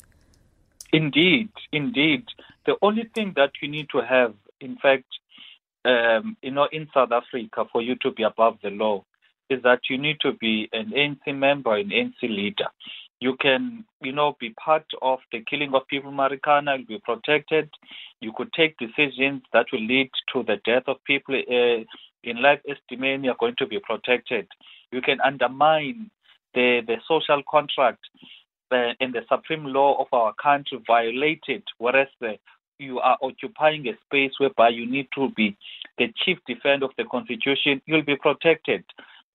Indeed, 0.91 1.49
indeed. 1.71 2.23
The 2.65 2.75
only 2.81 3.09
thing 3.13 3.33
that 3.35 3.51
you 3.61 3.67
need 3.67 3.89
to 3.91 3.99
have, 3.99 4.33
in 4.59 4.77
fact, 4.77 5.05
um, 5.85 6.35
you 6.41 6.51
know, 6.51 6.67
in 6.71 6.87
South 6.93 7.11
Africa, 7.11 7.65
for 7.71 7.81
you 7.81 7.95
to 8.01 8.11
be 8.11 8.23
above 8.23 8.57
the 8.63 8.71
law, 8.71 9.05
is 9.49 9.61
that 9.61 9.81
you 9.89 9.99
need 9.99 10.19
to 10.21 10.33
be 10.33 10.67
an 10.73 10.91
ANC 10.95 11.35
member, 11.37 11.75
an 11.75 11.89
ANC 11.89 12.21
leader. 12.23 12.69
You 13.25 13.35
can, 13.41 13.85
you 14.01 14.11
know, 14.11 14.37
be 14.39 14.51
part 14.51 14.85
of 15.01 15.17
the 15.31 15.43
killing 15.49 15.73
of 15.73 15.87
people, 15.87 16.11
Marikana, 16.11 16.77
you'll 16.77 16.99
be 16.99 17.01
protected. 17.03 17.67
You 18.21 18.31
could 18.37 18.53
take 18.53 18.77
decisions 18.77 19.41
that 19.51 19.65
will 19.73 19.81
lead 19.81 20.11
to 20.31 20.43
the 20.43 20.57
death 20.63 20.83
of 20.85 21.03
people 21.05 21.33
uh, 21.33 21.83
in 22.23 22.41
Life 22.47 22.61
Esidimeni, 22.69 23.25
you're 23.25 23.39
going 23.39 23.55
to 23.57 23.65
be 23.65 23.79
protected. 23.79 24.47
You 24.91 25.01
can 25.01 25.19
undermine 25.21 26.11
the, 26.53 26.81
the 26.85 26.97
social 27.07 27.41
contract 27.49 28.01
uh, 28.71 28.93
and 28.99 29.11
the 29.11 29.21
supreme 29.27 29.65
law 29.65 29.99
of 29.99 30.07
our 30.13 30.35
country, 30.35 30.77
violate 30.85 31.45
it, 31.47 31.63
whereas 31.79 32.09
you 32.77 32.99
are 32.99 33.17
occupying 33.23 33.87
a 33.87 33.93
space 34.05 34.33
whereby 34.37 34.69
you 34.69 34.85
need 34.85 35.07
to 35.15 35.31
be 35.35 35.57
the 35.97 36.13
chief 36.23 36.37
defender 36.47 36.85
of 36.85 36.91
the 36.99 37.05
constitution, 37.05 37.81
you'll 37.87 38.03
be 38.03 38.17
protected. 38.17 38.83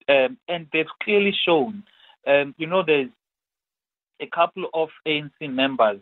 Um, 0.08 0.38
and 0.48 0.68
they've 0.72 0.94
clearly 1.02 1.34
shown, 1.44 1.82
um, 2.28 2.54
you 2.56 2.68
know, 2.68 2.84
there's 2.86 3.08
a 4.20 4.26
couple 4.34 4.66
of 4.74 4.88
ANC 5.06 5.30
members 5.40 6.00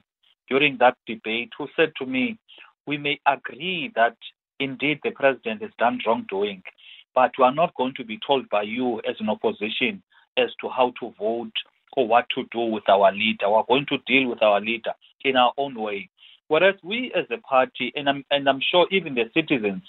during 0.49 0.79
that 0.79 0.97
debate 1.07 1.51
who 1.57 1.69
said 1.77 1.93
to 1.99 2.07
me, 2.07 2.39
we 2.87 2.97
may 2.97 3.21
agree 3.27 3.93
that 3.95 4.17
indeed 4.61 5.01
the 5.03 5.11
president 5.11 5.63
has 5.63 5.71
done 5.79 6.01
wrongdoing, 6.07 6.63
but 7.15 7.33
we 7.39 7.45
are 7.45 7.55
not 7.55 7.75
going 7.77 7.95
to 7.97 8.05
be 8.05 8.19
told 8.27 8.49
by 8.49 8.63
you 8.63 8.99
as 9.09 9.17
an 9.21 9.29
opposition 9.29 10.03
as 10.37 10.49
to 10.61 10.69
how 10.69 10.93
to 11.01 11.13
vote 11.19 11.53
or 11.97 12.07
what 12.07 12.27
to 12.35 12.45
do 12.53 12.61
with 12.61 12.89
our 12.89 13.13
leader. 13.13 13.51
We're 13.51 13.63
going 13.69 13.87
to 13.91 13.99
deal 14.07 14.29
with 14.29 14.43
our 14.43 14.61
leader 14.61 14.93
in 15.25 15.37
our 15.37 15.53
own 15.59 15.79
way. 15.79 16.11
Whereas 16.49 16.77
we 16.83 17.13
as 17.15 17.27
a 17.31 17.39
party, 17.39 17.93
and 17.95 18.09
I'm, 18.09 18.25
and 18.31 18.49
I'm 18.49 18.61
sure 18.71 18.87
even 18.91 19.15
the 19.15 19.25
citizens, 19.35 19.83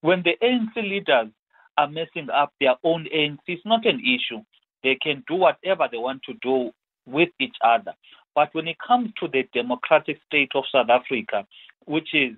when 0.00 0.22
the 0.24 0.36
ANC 0.42 0.74
leaders 0.76 1.28
are 1.78 1.88
messing 1.88 2.28
up 2.30 2.52
their 2.60 2.74
own 2.84 3.06
ANC. 3.14 3.38
It's 3.46 3.64
not 3.64 3.86
an 3.86 4.00
issue. 4.00 4.42
They 4.82 4.96
can 5.00 5.24
do 5.28 5.34
whatever 5.34 5.88
they 5.90 5.98
want 5.98 6.22
to 6.24 6.34
do 6.42 6.70
with 7.06 7.30
each 7.40 7.56
other. 7.64 7.92
But 8.34 8.54
when 8.54 8.68
it 8.68 8.76
comes 8.86 9.10
to 9.20 9.28
the 9.28 9.44
democratic 9.52 10.18
state 10.26 10.52
of 10.54 10.64
South 10.72 10.88
Africa, 10.88 11.46
which 11.84 12.14
is, 12.14 12.34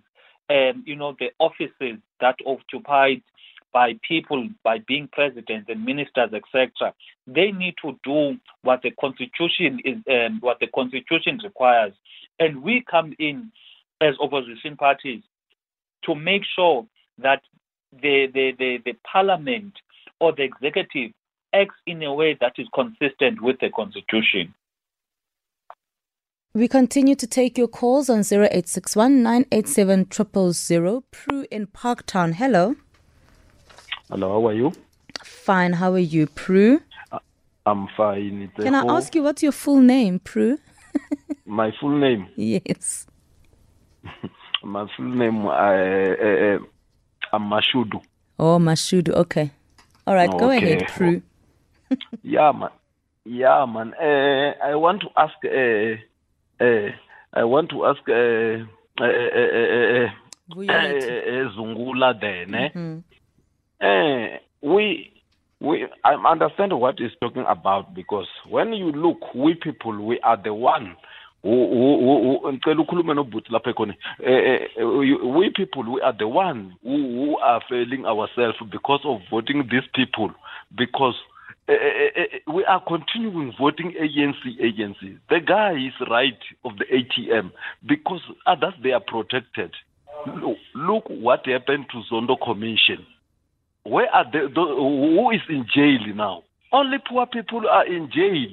um, 0.50 0.82
you 0.86 0.96
know, 0.96 1.16
the 1.18 1.30
offices 1.38 1.98
that 2.20 2.36
occupied 2.46 3.22
by 3.72 3.98
people, 4.06 4.48
by 4.62 4.78
being 4.86 5.08
presidents 5.12 5.68
and 5.68 5.84
ministers, 5.84 6.30
etc., 6.32 6.94
they 7.26 7.50
need 7.50 7.74
to 7.82 7.98
do 8.04 8.38
what 8.62 8.82
the 8.82 8.92
constitution 9.00 9.80
is, 9.84 9.96
um, 10.10 10.38
what 10.40 10.58
the 10.60 10.68
constitution 10.68 11.40
requires, 11.42 11.92
and 12.38 12.62
we 12.62 12.84
come 12.88 13.14
in 13.18 13.50
as 14.00 14.14
opposition 14.20 14.76
parties 14.76 15.22
to 16.04 16.14
make 16.14 16.42
sure 16.54 16.86
that 17.18 17.42
the, 17.92 18.26
the, 18.32 18.52
the, 18.58 18.78
the 18.84 18.92
parliament 19.10 19.72
or 20.20 20.32
the 20.32 20.42
executive 20.42 21.12
acts 21.54 21.76
in 21.86 22.02
a 22.02 22.12
way 22.12 22.36
that 22.40 22.54
is 22.58 22.66
consistent 22.74 23.40
with 23.40 23.58
the 23.60 23.70
constitution. 23.70 24.54
We 26.54 26.68
continue 26.68 27.16
to 27.16 27.26
take 27.26 27.58
your 27.58 27.68
calls 27.68 28.08
on 28.08 28.20
0861 28.20 29.22
987 29.22 30.52
000. 30.52 31.04
Prue 31.10 31.46
in 31.50 31.66
Parktown. 31.66 32.34
Hello. 32.34 32.76
Hello, 34.08 34.28
how 34.40 34.48
are 34.48 34.52
you? 34.52 34.72
Fine, 35.24 35.72
how 35.74 35.92
are 35.92 35.98
you, 35.98 36.26
Prue? 36.26 36.80
Uh, 37.10 37.18
I'm 37.66 37.88
fine. 37.96 38.52
Can 38.56 38.74
I 38.74 38.84
ask 38.86 39.14
you 39.14 39.22
what's 39.22 39.42
your 39.42 39.52
full 39.52 39.80
name, 39.80 40.20
Prue? 40.20 40.58
My 41.46 41.72
full 41.80 41.98
name? 41.98 42.28
Yes. 42.36 43.06
My 44.62 44.86
full 44.96 45.06
name, 45.06 45.46
uh, 45.46 45.50
uh, 45.50 46.54
uh 46.54 46.58
I'm 47.32 47.50
Mashudu. 47.50 48.00
Oh, 48.38 48.58
Mashudu. 48.58 49.12
Okay. 49.14 49.50
All 50.06 50.14
right. 50.14 50.30
Go 50.30 50.50
ahead, 50.50 50.86
Prue. 50.88 51.22
Yeah, 52.22 52.52
man. 52.52 52.70
Yeah, 53.24 53.64
man. 53.66 53.94
Uh, 53.94 54.54
I 54.62 54.74
want 54.74 55.02
to 55.02 55.08
ask. 55.16 55.34
Uh, 55.44 55.96
uh, 56.64 56.90
I 57.32 57.44
want 57.44 57.70
to 57.70 57.86
ask. 57.86 58.02
Zungula 61.56 62.20
then. 62.20 63.02
Mm-hmm. 63.80 64.36
we 64.62 65.12
we 65.60 65.86
I 66.04 66.14
understand 66.14 66.72
what 66.78 66.98
he's 66.98 67.10
talking 67.20 67.44
about 67.48 67.94
because 67.94 68.28
when 68.48 68.72
you 68.72 68.92
look, 68.92 69.34
we 69.34 69.54
people, 69.54 69.98
we 70.04 70.20
are 70.20 70.36
the 70.42 70.52
one 70.54 70.96
ngicela 71.44 72.82
ukhulume 72.82 73.14
nobhuti 73.14 73.52
lapha 73.52 73.70
ekhona 73.70 73.94
we 75.36 75.50
people 75.50 75.82
we 75.82 76.00
are 76.00 76.16
the 76.16 76.26
one 76.26 76.72
who, 76.82 76.96
who 76.96 77.38
are 77.38 77.60
failing 77.68 78.06
ourselves 78.06 78.58
because 78.70 79.04
of 79.04 79.20
voting 79.30 79.62
these 79.68 79.86
people 79.92 80.30
because 80.74 81.16
uh, 81.68 81.72
uh, 81.72 82.52
we 82.52 82.64
are 82.64 82.82
continuing 82.86 83.52
voting 83.58 83.94
ANC 84.00 84.60
agencies. 84.60 85.18
The 85.30 85.40
guy 85.40 85.72
is 85.72 86.08
right 86.10 86.38
of 86.64 86.72
the 86.76 86.84
ATM 86.84 87.52
because 87.86 88.20
others 88.46 88.74
they 88.82 88.92
are 88.92 89.00
protected. 89.00 89.72
Look 90.74 91.04
what 91.08 91.46
happened 91.46 91.86
to 91.92 92.02
Zondo 92.12 92.36
Commission. 92.42 93.06
Where 93.84 94.08
are 94.14 94.24
the, 94.24 94.48
the 94.54 94.60
who 94.60 95.30
is 95.30 95.40
in 95.48 95.66
jail 95.74 96.14
now? 96.14 96.42
Only 96.72 96.98
poor 97.08 97.26
people 97.26 97.62
are 97.68 97.86
in 97.86 98.10
jail. 98.10 98.48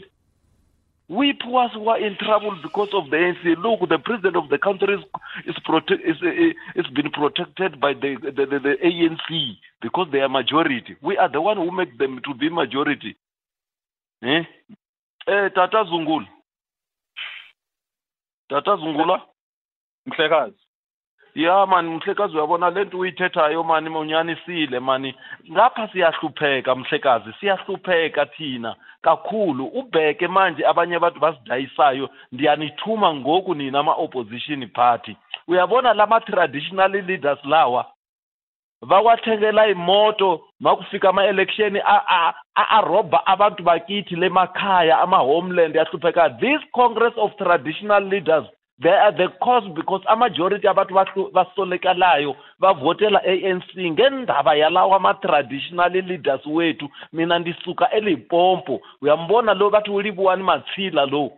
We 1.11 1.33
poor 1.33 1.67
were 1.75 1.97
in 1.97 2.15
trouble 2.15 2.57
because 2.63 2.87
of 2.93 3.09
the 3.09 3.17
ANC. 3.17 3.43
Look, 3.61 3.89
the 3.89 3.99
president 3.99 4.37
of 4.37 4.47
the 4.47 4.57
country 4.57 4.95
is 4.95 5.03
is, 5.45 5.55
prote- 5.67 5.91
is, 5.91 6.15
is 6.73 6.87
been 6.95 7.11
protected 7.11 7.81
by 7.81 7.93
the, 7.93 8.15
the, 8.23 8.45
the, 8.45 8.59
the 8.59 8.75
ANC 8.81 9.57
because 9.81 10.07
they 10.13 10.19
are 10.19 10.29
majority. 10.29 10.95
We 11.01 11.17
are 11.17 11.29
the 11.29 11.41
one 11.41 11.57
who 11.57 11.69
make 11.69 11.97
them 11.97 12.21
to 12.23 12.33
be 12.33 12.49
majority. 12.49 13.17
Eh? 14.23 14.43
Eh, 15.27 15.49
Tata 15.53 15.83
Zungul. 15.91 16.23
Tata 18.49 18.77
Zungula. 18.77 19.17
Mhlekazi. 20.07 20.55
Ya 21.35 21.65
mani 21.65 21.89
mhlekazi 21.89 22.35
uyabona 22.37 22.69
le 22.69 22.83
nto 22.83 22.97
uyithethayo 22.97 23.63
mani 23.63 23.89
unyanisile 23.89 24.79
mani. 24.79 25.15
Ngapha 25.51 25.87
siyahlupheka 25.87 26.75
mhlekazi 26.75 27.33
siyahlupheka 27.39 28.25
thina 28.25 28.75
kakhulu. 29.01 29.65
Ubheke 29.65 30.27
manje 30.27 30.67
abanye 30.67 30.95
abantu 30.95 31.19
basidayisayo 31.19 32.09
ndiyanithuma 32.31 33.13
ngoku 33.13 33.55
nina 33.55 33.79
ama-opposition 33.79 34.67
party. 34.67 35.15
Uyabona 35.47 35.93
la 35.93 36.07
ma-traditional 36.07 36.91
leaders 36.91 37.39
lawa 37.45 37.85
vawathengela 38.81 39.67
imoto 39.67 40.41
makufika 40.59 41.09
ama-election 41.09 41.81
arobha 42.55 43.25
abantu 43.25 43.63
bakithi 43.63 44.15
lemakhaya 44.15 44.99
ama-homeland 44.99 45.75
yahlupheka 45.75 46.29
this 46.29 46.61
congress 46.71 47.13
of 47.17 47.35
traditional 47.35 48.03
leaders 48.03 48.45
they 48.81 48.89
are 48.89 49.11
the 49.11 49.27
cause 49.43 49.67
because 49.75 50.01
amajority 50.07 50.67
abantu 50.67 51.31
basolekalayo 51.33 52.35
bavotela 52.59 53.21
ANC 53.23 53.77
ngendaba 53.77 54.55
yalawa 54.55 54.95
ama-traditional 54.95 55.91
leaders 55.91 56.45
wethu. 56.45 56.89
Mina 57.13 57.39
ndisuka 57.39 57.89
elipompo 57.91 58.81
uyambona 59.01 59.53
lo 59.53 59.69
bathi 59.69 59.91
ulibuwani 59.91 60.43
mathila 60.43 61.05
lo. 61.05 61.31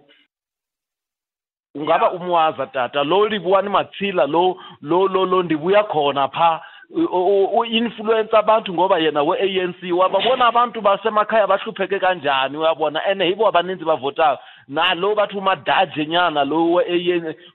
Ungaba 1.76 2.12
umwaza 2.12 2.68
tata 2.68 3.04
lo 3.04 3.28
libuwani 3.28 3.70
mathila 3.70 4.26
lo 4.26 4.58
lo 4.82 5.08
lo 5.08 5.26
lo 5.26 5.44
ndibuya 5.44 5.84
khona 5.84 6.28
pha. 6.28 6.62
U-influence 7.54 8.38
abantu 8.38 8.74
ngoba 8.74 9.00
yena 9.00 9.24
we-ANC 9.24 9.82
wababona 9.98 10.46
abantu 10.46 10.82
basemakhaya 10.82 11.48
bahlupheke 11.48 12.00
kanjani 12.00 12.58
uyabona? 12.58 13.02
And 13.06 13.22
yibo 13.22 13.48
abaninzi 13.48 13.86
bavotayo 13.86 14.38
nalo 14.68 15.16
bathi 15.16 15.38
umadaje 15.38 16.06
nyana 16.06 16.44
lo 16.44 16.82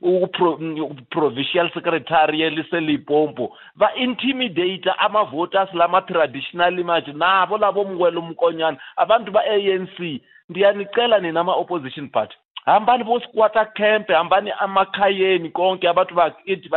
u-provincial 0.03 1.71
secretary 1.75 2.43
eliselipompo 2.43 3.57
va-intimidate 3.77 4.91
ama-voters 4.99 5.75
lama-traditional 5.75 6.85
manje 6.85 7.13
nabo 7.13 7.59
labo 7.59 7.85
mkwela 7.85 8.19
umkonyana 8.21 8.77
abantu 8.97 9.33
ba-ANC 9.33 10.21
ndiyanicela 10.49 11.19
nina 11.19 11.41
ama-opposition 11.41 12.09
party 12.09 12.37
hambani 12.65 13.05
bosikwata 13.05 13.65
camp 13.65 14.09
hambani 14.09 14.53
amakhayeni 14.59 15.51
konke 15.51 15.89
abantu 15.89 16.15
bakithi 16.15 16.69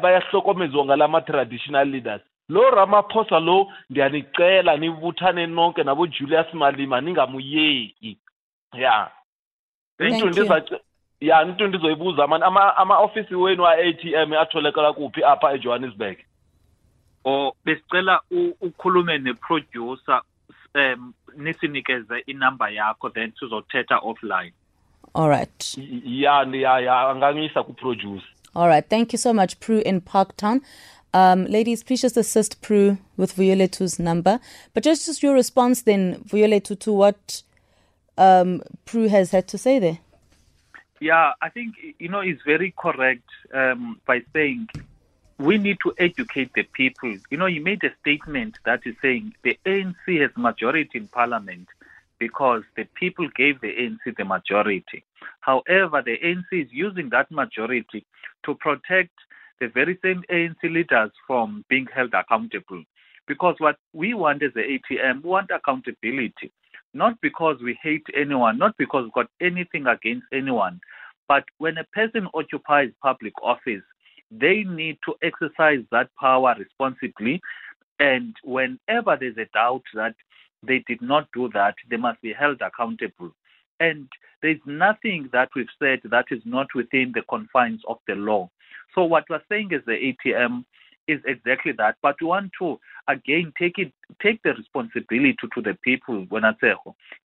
bayahlokomezwa 0.00 0.84
ngala 0.84 1.08
ma-traditional 1.08 1.88
leaders. 1.88 2.22
Lo 2.48 2.70
ramaphosa 2.70 3.40
lo 3.40 3.68
ndiyanicela 3.90 4.76
nibuthane 4.76 5.46
nonke 5.46 5.84
nabojulius 5.84 6.54
malima 6.54 7.00
ningamuyeki. 7.00 8.18
Ya. 8.72 9.10
Into 10.00 10.26
ndiza 10.26 10.62
ya 11.20 11.42
into 11.42 11.68
ndizoyibuza 11.68 12.26
mani 12.26 12.44
ama-ofisi 12.76 13.34
wenu 13.34 13.66
a-a 13.66 13.92
t 13.92 14.12
m 14.12 14.32
atholakala 14.32 14.92
kuphi 14.92 15.24
apha 15.24 15.52
ejohannesburg? 15.52 16.18
O 17.24 17.52
besicela 17.64 18.20
ukhulume 18.60 19.18
neproducer 19.18 20.22
um 20.74 21.14
nisinikeze 21.36 22.18
inamba 22.26 22.70
yakho 22.70 23.10
then 23.10 23.32
sizothetha 23.40 23.98
offline. 23.98 24.52
All 25.14 25.28
right. 25.28 25.78
Ya 26.04 26.46
ya 26.52 26.80
ya 26.80 27.08
angangisa 27.08 27.62
kuproduce 27.62 28.24
all 28.56 28.68
right. 28.68 28.88
Thank 28.88 29.12
you 29.12 29.18
so 29.18 29.34
much 29.34 29.60
Prue 29.60 29.80
in 29.80 30.00
parktown. 30.00 30.62
Um, 31.12 31.44
ladies, 31.44 31.82
please 31.82 32.00
just 32.00 32.16
assist 32.16 32.62
Prue 32.62 32.96
with 33.16 33.36
Vuyolwethu's 33.36 33.98
number. 33.98 34.40
But 34.72 34.82
just, 34.82 35.04
just 35.04 35.22
your 35.22 35.34
response 35.34 35.82
then, 35.82 36.24
Vuyolwethu, 36.26 36.78
to 36.80 36.92
what 36.92 37.42
um, 38.18 38.62
Prue 38.84 39.08
has 39.08 39.30
had 39.30 39.48
to 39.48 39.58
say 39.58 39.78
there. 39.78 39.98
Yeah, 41.00 41.32
I 41.42 41.50
think, 41.50 41.74
you 41.98 42.08
know, 42.08 42.20
it's 42.20 42.42
very 42.42 42.74
correct 42.76 43.28
um, 43.52 44.00
by 44.06 44.22
saying 44.32 44.68
we 45.38 45.58
need 45.58 45.78
to 45.82 45.92
educate 45.98 46.52
the 46.54 46.62
people. 46.62 47.14
You 47.30 47.36
know, 47.36 47.46
you 47.46 47.60
made 47.60 47.84
a 47.84 47.90
statement 48.00 48.58
that 48.64 48.80
is 48.86 48.94
saying 49.02 49.34
the 49.42 49.58
ANC 49.66 50.20
has 50.20 50.30
majority 50.36 50.98
in 50.98 51.08
parliament 51.08 51.68
because 52.18 52.62
the 52.76 52.84
people 52.94 53.28
gave 53.36 53.60
the 53.60 53.68
ANC 53.68 54.16
the 54.16 54.24
majority. 54.24 55.04
However, 55.40 56.02
the 56.02 56.16
ANC 56.24 56.46
is 56.52 56.68
using 56.72 57.10
that 57.10 57.30
majority 57.30 58.06
to 58.44 58.54
protect 58.54 59.12
the 59.60 59.68
very 59.68 59.98
same 60.02 60.22
ANC 60.30 60.62
leaders 60.62 61.10
from 61.26 61.64
being 61.68 61.86
held 61.94 62.14
accountable. 62.14 62.82
Because 63.26 63.56
what 63.58 63.76
we 63.92 64.14
want 64.14 64.42
as 64.42 64.54
the 64.54 64.60
ATM, 64.60 65.22
we 65.22 65.28
want 65.28 65.50
accountability, 65.50 66.52
not 66.96 67.20
because 67.20 67.56
we 67.62 67.78
hate 67.82 68.06
anyone, 68.14 68.58
not 68.58 68.76
because 68.78 69.04
we've 69.04 69.12
got 69.12 69.30
anything 69.40 69.86
against 69.86 70.26
anyone, 70.32 70.80
but 71.28 71.44
when 71.58 71.78
a 71.78 71.84
person 71.84 72.28
occupies 72.34 72.90
public 73.02 73.32
office, 73.42 73.82
they 74.30 74.64
need 74.64 74.98
to 75.04 75.14
exercise 75.22 75.84
that 75.90 76.08
power 76.18 76.54
responsibly. 76.58 77.40
And 77.98 78.34
whenever 78.44 79.16
there's 79.18 79.36
a 79.38 79.46
doubt 79.52 79.82
that 79.94 80.14
they 80.62 80.82
did 80.86 81.00
not 81.02 81.28
do 81.32 81.48
that, 81.54 81.74
they 81.90 81.96
must 81.96 82.20
be 82.22 82.32
held 82.32 82.60
accountable. 82.60 83.32
And 83.80 84.08
there's 84.42 84.60
nothing 84.66 85.28
that 85.32 85.50
we've 85.54 85.66
said 85.78 86.00
that 86.04 86.26
is 86.30 86.42
not 86.44 86.68
within 86.74 87.12
the 87.14 87.22
confines 87.28 87.82
of 87.88 87.98
the 88.06 88.14
law. 88.14 88.50
So 88.94 89.04
what 89.04 89.24
we're 89.28 89.42
saying 89.48 89.70
is 89.72 89.82
the 89.86 90.14
ATM 90.26 90.64
is 91.08 91.20
exactly 91.26 91.72
that. 91.78 91.96
But 92.02 92.16
we 92.20 92.26
want 92.26 92.52
to 92.60 92.78
again 93.08 93.52
take 93.58 93.78
it 93.78 93.92
take 94.22 94.42
the 94.42 94.54
responsibility 94.54 95.36
to 95.54 95.62
the 95.62 95.76
people 95.82 96.26
when 96.28 96.44
I 96.44 96.52
say 96.60 96.74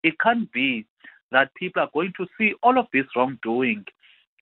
it 0.04 0.20
can't 0.20 0.52
be 0.52 0.86
that 1.32 1.54
people 1.56 1.82
are 1.82 1.90
going 1.94 2.14
to 2.18 2.28
see 2.38 2.54
all 2.62 2.78
of 2.78 2.88
this 2.94 3.06
wrongdoing 3.16 3.86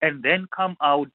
and 0.02 0.24
then 0.24 0.48
come 0.56 0.76
out 0.82 1.12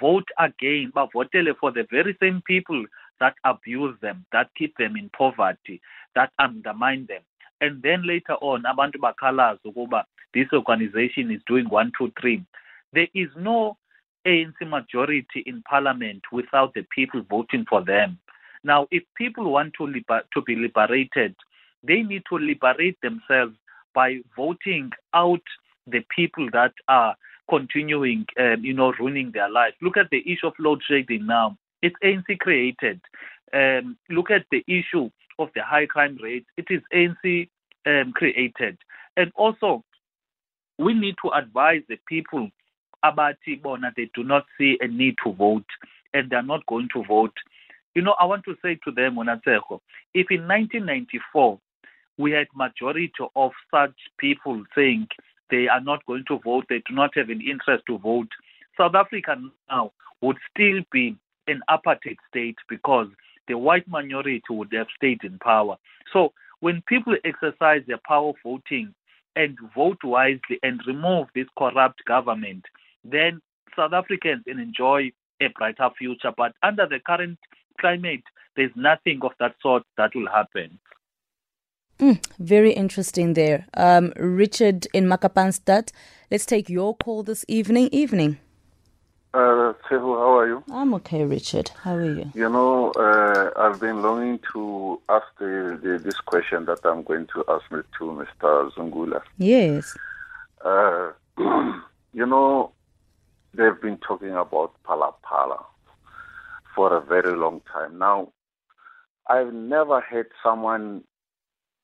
vote 0.00 0.28
again 0.38 0.92
but 0.94 1.12
vote 1.12 1.32
for 1.60 1.72
the 1.72 1.86
very 1.90 2.16
same 2.20 2.42
people 2.46 2.84
that 3.20 3.34
abuse 3.44 3.96
them, 4.00 4.26
that 4.32 4.48
keep 4.56 4.76
them 4.78 4.96
in 4.96 5.08
poverty, 5.16 5.80
that 6.16 6.32
undermine 6.40 7.06
them. 7.08 7.22
And 7.60 7.80
then 7.80 8.04
later 8.04 8.34
on, 8.40 8.64
abantu 8.64 8.98
bakalaza 8.98 9.60
ukuba 9.64 10.02
this 10.34 10.48
organization 10.52 11.30
is 11.30 11.40
doing 11.46 11.68
one, 11.68 11.92
two, 11.96 12.10
three. 12.20 12.44
There 12.92 13.08
is 13.14 13.28
no 13.36 13.76
ANC 14.26 14.54
majority 14.68 15.42
in 15.46 15.62
parliament 15.62 16.22
without 16.32 16.74
the 16.74 16.86
people 16.94 17.22
voting 17.28 17.64
for 17.68 17.84
them. 17.84 18.18
Now, 18.64 18.86
if 18.90 19.02
people 19.16 19.50
want 19.50 19.74
to, 19.78 19.86
liber- 19.86 20.24
to 20.34 20.42
be 20.42 20.56
liberated, 20.56 21.34
they 21.82 22.02
need 22.02 22.22
to 22.28 22.38
liberate 22.38 23.00
themselves 23.00 23.56
by 23.94 24.18
voting 24.36 24.90
out 25.14 25.42
the 25.86 26.04
people 26.14 26.48
that 26.52 26.72
are 26.88 27.16
continuing, 27.50 28.26
um, 28.38 28.64
you 28.64 28.72
know, 28.72 28.92
ruining 28.98 29.32
their 29.32 29.50
lives. 29.50 29.76
Look 29.82 29.96
at 29.96 30.10
the 30.10 30.22
issue 30.30 30.46
of 30.46 30.54
load 30.58 30.80
shedding 30.86 31.26
now. 31.26 31.58
It's 31.82 31.96
ANC 32.02 32.38
created. 32.38 33.00
Um, 33.52 33.98
look 34.08 34.30
at 34.30 34.46
the 34.50 34.64
issue 34.68 35.10
of 35.38 35.48
the 35.54 35.62
high 35.62 35.86
crime 35.86 36.18
rate. 36.22 36.46
It 36.56 36.66
is 36.70 36.80
ANC 36.94 37.48
um, 37.86 38.12
created. 38.12 38.78
And 39.16 39.32
also, 39.34 39.84
we 40.78 40.94
need 40.94 41.16
to 41.22 41.30
advise 41.30 41.82
the 41.88 41.98
people 42.06 42.48
abati 43.02 43.56
bona 43.56 43.92
they 43.96 44.10
do 44.14 44.22
not 44.22 44.44
see 44.58 44.78
a 44.80 44.88
need 44.88 45.16
to 45.24 45.32
vote 45.32 45.66
and 46.14 46.30
they're 46.30 46.42
not 46.42 46.64
going 46.66 46.88
to 46.94 47.02
vote. 47.04 47.34
You 47.94 48.02
know, 48.02 48.14
I 48.18 48.24
want 48.24 48.44
to 48.44 48.56
say 48.62 48.78
to 48.84 48.90
them, 48.90 49.16
Monatsejo, 49.16 49.80
if 50.14 50.30
in 50.30 50.46
1994 50.48 51.58
we 52.18 52.32
had 52.32 52.46
majority 52.54 53.12
of 53.36 53.52
such 53.70 53.94
people 54.18 54.62
saying 54.74 55.08
they 55.50 55.68
are 55.68 55.80
not 55.80 56.04
going 56.06 56.24
to 56.28 56.38
vote, 56.38 56.64
they 56.68 56.82
do 56.88 56.94
not 56.94 57.10
have 57.16 57.28
an 57.28 57.40
interest 57.40 57.84
to 57.88 57.98
vote, 57.98 58.28
South 58.78 58.94
Africa 58.94 59.36
now 59.70 59.92
would 60.22 60.36
still 60.50 60.80
be 60.90 61.16
an 61.46 61.60
apartheid 61.68 62.16
state 62.28 62.56
because 62.68 63.08
the 63.48 63.58
white 63.58 63.86
minority 63.88 64.42
would 64.50 64.72
have 64.72 64.86
stayed 64.96 65.20
in 65.24 65.38
power. 65.38 65.76
So 66.12 66.32
when 66.60 66.82
people 66.86 67.16
exercise 67.24 67.82
their 67.86 68.00
power 68.06 68.30
of 68.30 68.36
voting 68.44 68.94
and 69.34 69.58
vote 69.74 69.98
wisely 70.04 70.58
and 70.62 70.80
remove 70.86 71.26
this 71.34 71.46
corrupt 71.58 72.04
government, 72.06 72.64
then 73.04 73.40
South 73.76 73.92
Africans 73.92 74.42
can 74.46 74.58
enjoy 74.58 75.12
a 75.40 75.48
brighter 75.56 75.88
future. 75.98 76.32
But 76.36 76.52
under 76.62 76.86
the 76.86 77.00
current 77.04 77.38
climate, 77.80 78.22
there's 78.56 78.72
nothing 78.76 79.20
of 79.22 79.32
that 79.40 79.54
sort 79.62 79.84
that 79.96 80.14
will 80.14 80.28
happen. 80.28 80.78
Mm, 81.98 82.24
very 82.38 82.72
interesting 82.72 83.34
there. 83.34 83.66
Um, 83.74 84.12
Richard 84.16 84.86
in 84.92 85.06
Makapanstad, 85.06 85.92
let's 86.30 86.46
take 86.46 86.68
your 86.68 86.96
call 86.96 87.22
this 87.22 87.44
evening. 87.48 87.88
Evening. 87.92 88.38
Uh, 89.34 89.72
Sehu, 89.88 90.18
how 90.18 90.38
are 90.38 90.46
you? 90.46 90.64
I'm 90.70 90.92
okay, 90.94 91.24
Richard. 91.24 91.70
How 91.82 91.94
are 91.94 92.04
you? 92.04 92.30
You 92.34 92.50
know, 92.50 92.90
uh, 92.92 93.50
I've 93.56 93.80
been 93.80 94.02
longing 94.02 94.40
to 94.52 95.00
ask 95.08 95.24
the, 95.38 95.78
the, 95.82 95.98
this 95.98 96.16
question 96.16 96.66
that 96.66 96.80
I'm 96.84 97.02
going 97.02 97.28
to 97.28 97.44
ask 97.48 97.64
to 97.70 98.04
Mr. 98.04 98.70
Zungula. 98.74 99.22
Yes. 99.38 99.96
Uh, 100.62 101.12
you 102.12 102.26
know, 102.26 102.72
they've 103.54 103.80
been 103.80 103.98
talking 103.98 104.32
about 104.32 104.72
Phala 104.86 105.12
for 106.74 106.96
a 106.96 107.00
very 107.00 107.36
long 107.36 107.60
time. 107.72 107.98
Now, 107.98 108.32
I've 109.28 109.52
never 109.52 110.00
heard 110.00 110.28
someone 110.42 111.04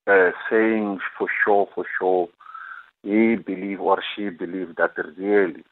uh, 0.07 0.31
saying 0.49 0.99
for 1.17 1.27
sure, 1.43 1.67
for 1.73 1.85
sure, 1.99 2.27
he 3.03 3.35
believe 3.35 3.79
or 3.79 4.01
she 4.15 4.29
believe 4.29 4.75
that 4.75 4.91
really 5.17 5.63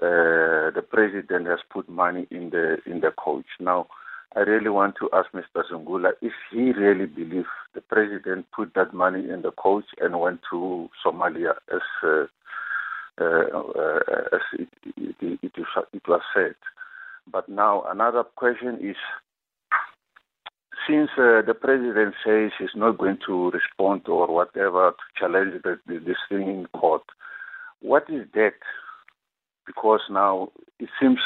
uh, 0.00 0.70
the 0.74 0.84
president 0.90 1.46
has 1.46 1.60
put 1.70 1.88
money 1.88 2.26
in 2.30 2.50
the 2.50 2.78
in 2.86 3.00
the 3.00 3.12
coach. 3.12 3.46
Now, 3.60 3.86
I 4.34 4.40
really 4.40 4.70
want 4.70 4.96
to 4.96 5.10
ask 5.12 5.30
Mr. 5.32 5.62
Zungula 5.70 6.12
if 6.22 6.32
he 6.50 6.72
really 6.72 7.06
believes 7.06 7.48
the 7.74 7.82
president 7.82 8.46
put 8.56 8.74
that 8.74 8.94
money 8.94 9.28
in 9.28 9.42
the 9.42 9.52
coach 9.52 9.84
and 10.00 10.18
went 10.18 10.40
to 10.50 10.88
Somalia 11.04 11.54
as 11.72 11.82
uh, 12.02 12.24
it, 13.18 14.68
it, 14.96 15.16
it, 15.20 15.52
it 15.92 16.02
was 16.08 16.20
said. 16.34 16.54
But 17.30 17.48
now 17.48 17.84
another 17.88 18.24
question 18.24 18.78
is 18.82 18.96
since 20.88 21.10
uh, 21.16 21.42
the 21.46 21.54
president 21.54 22.14
says 22.24 22.50
he's 22.58 22.74
not 22.74 22.98
going 22.98 23.18
to 23.26 23.50
respond 23.50 24.08
or 24.08 24.26
whatever 24.26 24.90
to 24.90 25.04
challenge 25.18 25.62
the, 25.62 25.78
this 25.86 26.16
thing 26.28 26.48
in 26.48 26.66
court, 26.78 27.02
what 27.80 28.04
is 28.08 28.26
that 28.34 28.54
because 29.66 30.00
now 30.10 30.50
it 30.78 30.88
seems 31.00 31.18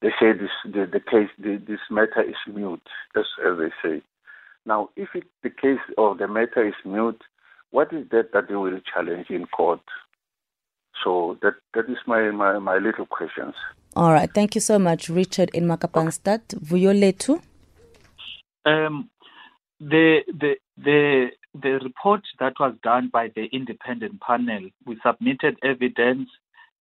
they 0.00 0.10
say 0.20 0.32
this 0.32 0.50
the, 0.64 0.86
the 0.90 1.00
case 1.00 1.28
the, 1.38 1.60
this 1.66 1.80
matter 1.90 2.22
is 2.22 2.36
mute, 2.52 2.82
as, 3.16 3.24
as 3.44 3.58
they 3.58 3.70
say. 3.82 4.02
Now, 4.64 4.90
if 4.96 5.08
it, 5.14 5.24
the 5.42 5.50
case 5.50 5.80
of 5.98 6.18
the 6.18 6.28
matter 6.28 6.66
is 6.66 6.74
mute, 6.84 7.20
what 7.70 7.92
is 7.92 8.08
that 8.10 8.32
that 8.32 8.48
they 8.48 8.54
will 8.54 8.80
challenge 8.92 9.26
in 9.30 9.46
court? 9.46 9.80
So 11.04 11.38
that 11.42 11.54
that 11.74 11.90
is 11.90 11.98
my, 12.06 12.30
my, 12.30 12.58
my 12.58 12.78
little 12.78 13.06
questions. 13.06 13.54
All 13.94 14.12
right. 14.12 14.30
Thank 14.32 14.54
you 14.54 14.60
so 14.60 14.78
much, 14.78 15.08
Richard 15.08 15.50
in 15.52 15.66
Makapanstad. 15.66 16.42
Vuyolwethu? 16.68 17.40
Um, 18.64 19.10
the 19.80 20.20
the 20.28 20.56
the 20.76 21.28
the 21.54 21.78
report 21.84 22.22
that 22.40 22.54
was 22.58 22.74
done 22.82 23.10
by 23.12 23.28
the 23.34 23.44
independent 23.52 24.20
panel, 24.20 24.70
we 24.86 24.98
submitted 25.04 25.58
evidence 25.62 26.28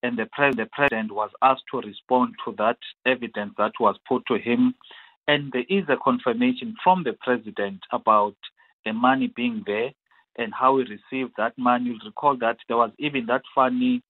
and 0.04 0.18
the, 0.18 0.26
pre- 0.32 0.56
the 0.56 0.68
president 0.72 1.12
was 1.12 1.30
asked 1.42 1.64
to 1.72 1.82
respond 1.82 2.34
to 2.46 2.56
that 2.58 2.78
evidence 3.06 3.54
that 3.58 3.74
was 3.80 3.96
put 4.08 4.26
to 4.28 4.38
him. 4.38 4.74
And 5.28 5.52
there 5.52 5.66
is 5.70 5.86
a 5.90 5.98
confirmation 6.04 6.76
from 6.84 7.04
the 7.04 7.14
president 7.22 7.82
about 7.92 8.36
the 8.86 8.94
money 8.94 9.32
being 9.36 9.64
there 9.66 9.92
and 10.38 10.54
how 10.54 10.78
he 10.78 10.86
received 10.86 11.34
that 11.38 11.54
money. 11.58 11.86
You'll 11.86 12.00
recall 12.06 12.38
that 12.38 12.58
there 12.68 12.78
was 12.78 12.92
even 12.98 13.28
that 13.28 13.44
funny 13.54 14.02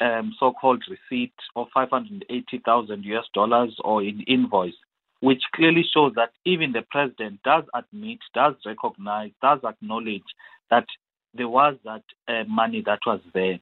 um, 0.00 0.34
so-called 0.38 0.82
receipt 0.88 1.32
of 1.56 1.66
580,000 1.74 3.04
US 3.04 3.24
dollars 3.34 3.76
or 3.84 4.02
in 4.02 4.20
invoice, 4.26 4.74
which 5.20 5.42
clearly 5.54 5.84
shows 5.92 6.12
that 6.16 6.30
even 6.44 6.72
the 6.72 6.82
president 6.90 7.42
does 7.42 7.64
admit, 7.74 8.18
does 8.34 8.54
recognize, 8.64 9.30
does 9.42 9.60
acknowledge 9.64 10.22
that 10.70 10.86
there 11.34 11.48
was 11.48 11.76
that 11.84 12.02
uh, 12.28 12.44
money 12.48 12.82
that 12.86 13.00
was 13.06 13.20
there. 13.34 13.58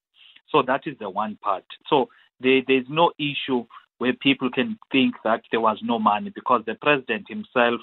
So 0.50 0.62
that 0.62 0.82
is 0.86 0.96
the 0.98 1.10
one 1.10 1.38
part. 1.42 1.64
So 1.88 2.08
there, 2.40 2.62
there's 2.66 2.86
no 2.88 3.12
issue 3.18 3.66
where 3.98 4.12
people 4.12 4.50
can 4.50 4.78
think 4.92 5.14
that 5.24 5.42
there 5.50 5.60
was 5.60 5.78
no 5.82 5.98
money 5.98 6.30
because 6.34 6.62
the 6.66 6.74
president 6.74 7.26
himself 7.28 7.80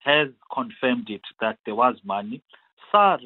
has 0.00 0.28
confirmed 0.52 1.08
it 1.08 1.22
that 1.40 1.58
there 1.64 1.74
was 1.74 1.96
money. 2.04 2.42
SARS 2.92 3.22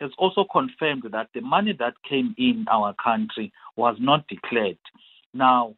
has 0.00 0.10
also 0.18 0.44
confirmed 0.50 1.04
that 1.12 1.28
the 1.34 1.40
money 1.40 1.74
that 1.78 1.94
came 2.08 2.34
in 2.38 2.66
our 2.70 2.94
country 2.94 3.52
was 3.76 3.96
not 3.98 4.26
declared. 4.28 4.78
Now, 5.34 5.74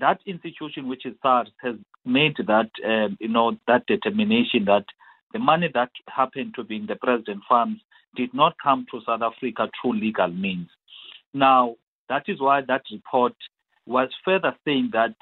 that 0.00 0.20
institution, 0.26 0.88
which 0.88 1.04
is 1.04 1.14
SARS, 1.22 1.48
has 1.62 1.76
made 2.04 2.36
that 2.46 2.70
um, 2.86 3.16
you 3.20 3.28
know 3.28 3.58
that 3.66 3.86
determination 3.86 4.64
that 4.66 4.84
the 5.32 5.38
money 5.38 5.70
that 5.74 5.90
happened 6.08 6.54
to 6.54 6.64
be 6.64 6.76
in 6.76 6.86
the 6.86 6.96
president 6.96 7.42
funds 7.48 7.80
did 8.16 8.32
not 8.32 8.54
come 8.62 8.86
to 8.90 9.00
South 9.04 9.22
Africa 9.22 9.68
through 9.80 9.94
legal 9.94 10.28
means. 10.28 10.68
Now, 11.32 11.76
that 12.08 12.24
is 12.28 12.40
why 12.40 12.60
that 12.62 12.82
report 12.92 13.34
was 13.86 14.08
further 14.24 14.54
saying 14.64 14.90
that 14.92 15.14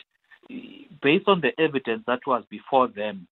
based 1.00 1.26
on 1.26 1.40
the 1.40 1.58
evidence 1.58 2.02
that 2.06 2.20
was 2.26 2.44
before 2.50 2.88
them, 2.88 3.26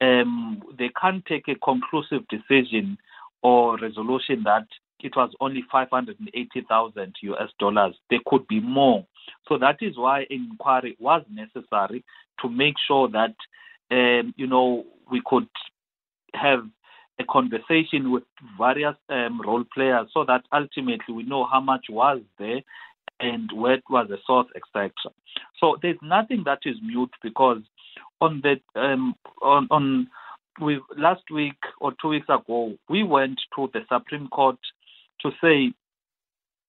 um, 0.00 0.62
they 0.78 0.90
can't 1.00 1.24
take 1.26 1.48
a 1.48 1.54
conclusive 1.54 2.28
decision 2.28 2.98
or 3.42 3.78
resolution 3.78 4.42
that 4.44 4.66
it 5.00 5.14
was 5.16 5.30
only 5.40 5.64
580,000 5.70 7.14
US 7.22 7.50
dollars. 7.58 7.94
There 8.10 8.18
could 8.26 8.46
be 8.48 8.60
more. 8.60 9.06
So 9.48 9.58
that 9.58 9.76
is 9.80 9.96
why 9.96 10.26
inquiry 10.28 10.96
was 10.98 11.22
necessary 11.30 12.04
to 12.40 12.48
make 12.48 12.74
sure 12.86 13.08
that, 13.08 13.34
um, 13.90 14.34
you 14.36 14.46
know, 14.46 14.84
we 15.10 15.22
could 15.24 15.48
have 16.34 16.66
a 17.20 17.24
conversation 17.24 18.10
with 18.10 18.24
various 18.56 18.96
um, 19.08 19.40
role 19.40 19.64
players 19.74 20.08
so 20.14 20.24
that 20.24 20.42
ultimately 20.52 21.14
we 21.14 21.22
know 21.24 21.46
how 21.50 21.60
much 21.60 21.86
was 21.88 22.20
there 22.38 22.60
and 23.20 23.50
where 23.52 23.80
was 23.90 24.06
the 24.08 24.18
source, 24.26 24.46
etc. 24.54 24.90
So 25.60 25.76
there's 25.82 25.98
nothing 26.02 26.44
that 26.44 26.60
is 26.64 26.76
mute 26.82 27.10
because 27.22 27.62
on 28.20 28.42
the 28.42 28.60
um, 28.80 29.14
on 29.42 29.66
on 29.70 30.08
we 30.60 30.80
last 30.96 31.22
week 31.30 31.56
or 31.80 31.92
two 32.00 32.08
weeks 32.08 32.28
ago 32.28 32.74
we 32.88 33.02
went 33.02 33.38
to 33.56 33.68
the 33.72 33.80
Supreme 33.92 34.28
Court 34.28 34.58
to 35.20 35.30
say 35.40 35.72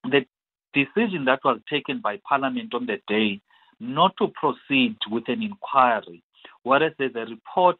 the 0.03 0.25
decision 0.73 1.25
that 1.25 1.39
was 1.43 1.59
taken 1.69 1.99
by 2.01 2.19
Parliament 2.27 2.73
on 2.73 2.85
the 2.85 2.97
day 3.07 3.41
not 3.79 4.15
to 4.17 4.27
proceed 4.27 4.97
with 5.09 5.23
an 5.27 5.41
inquiry, 5.41 6.21
whereas 6.63 6.93
there's 6.97 7.15
a 7.15 7.25
report 7.29 7.77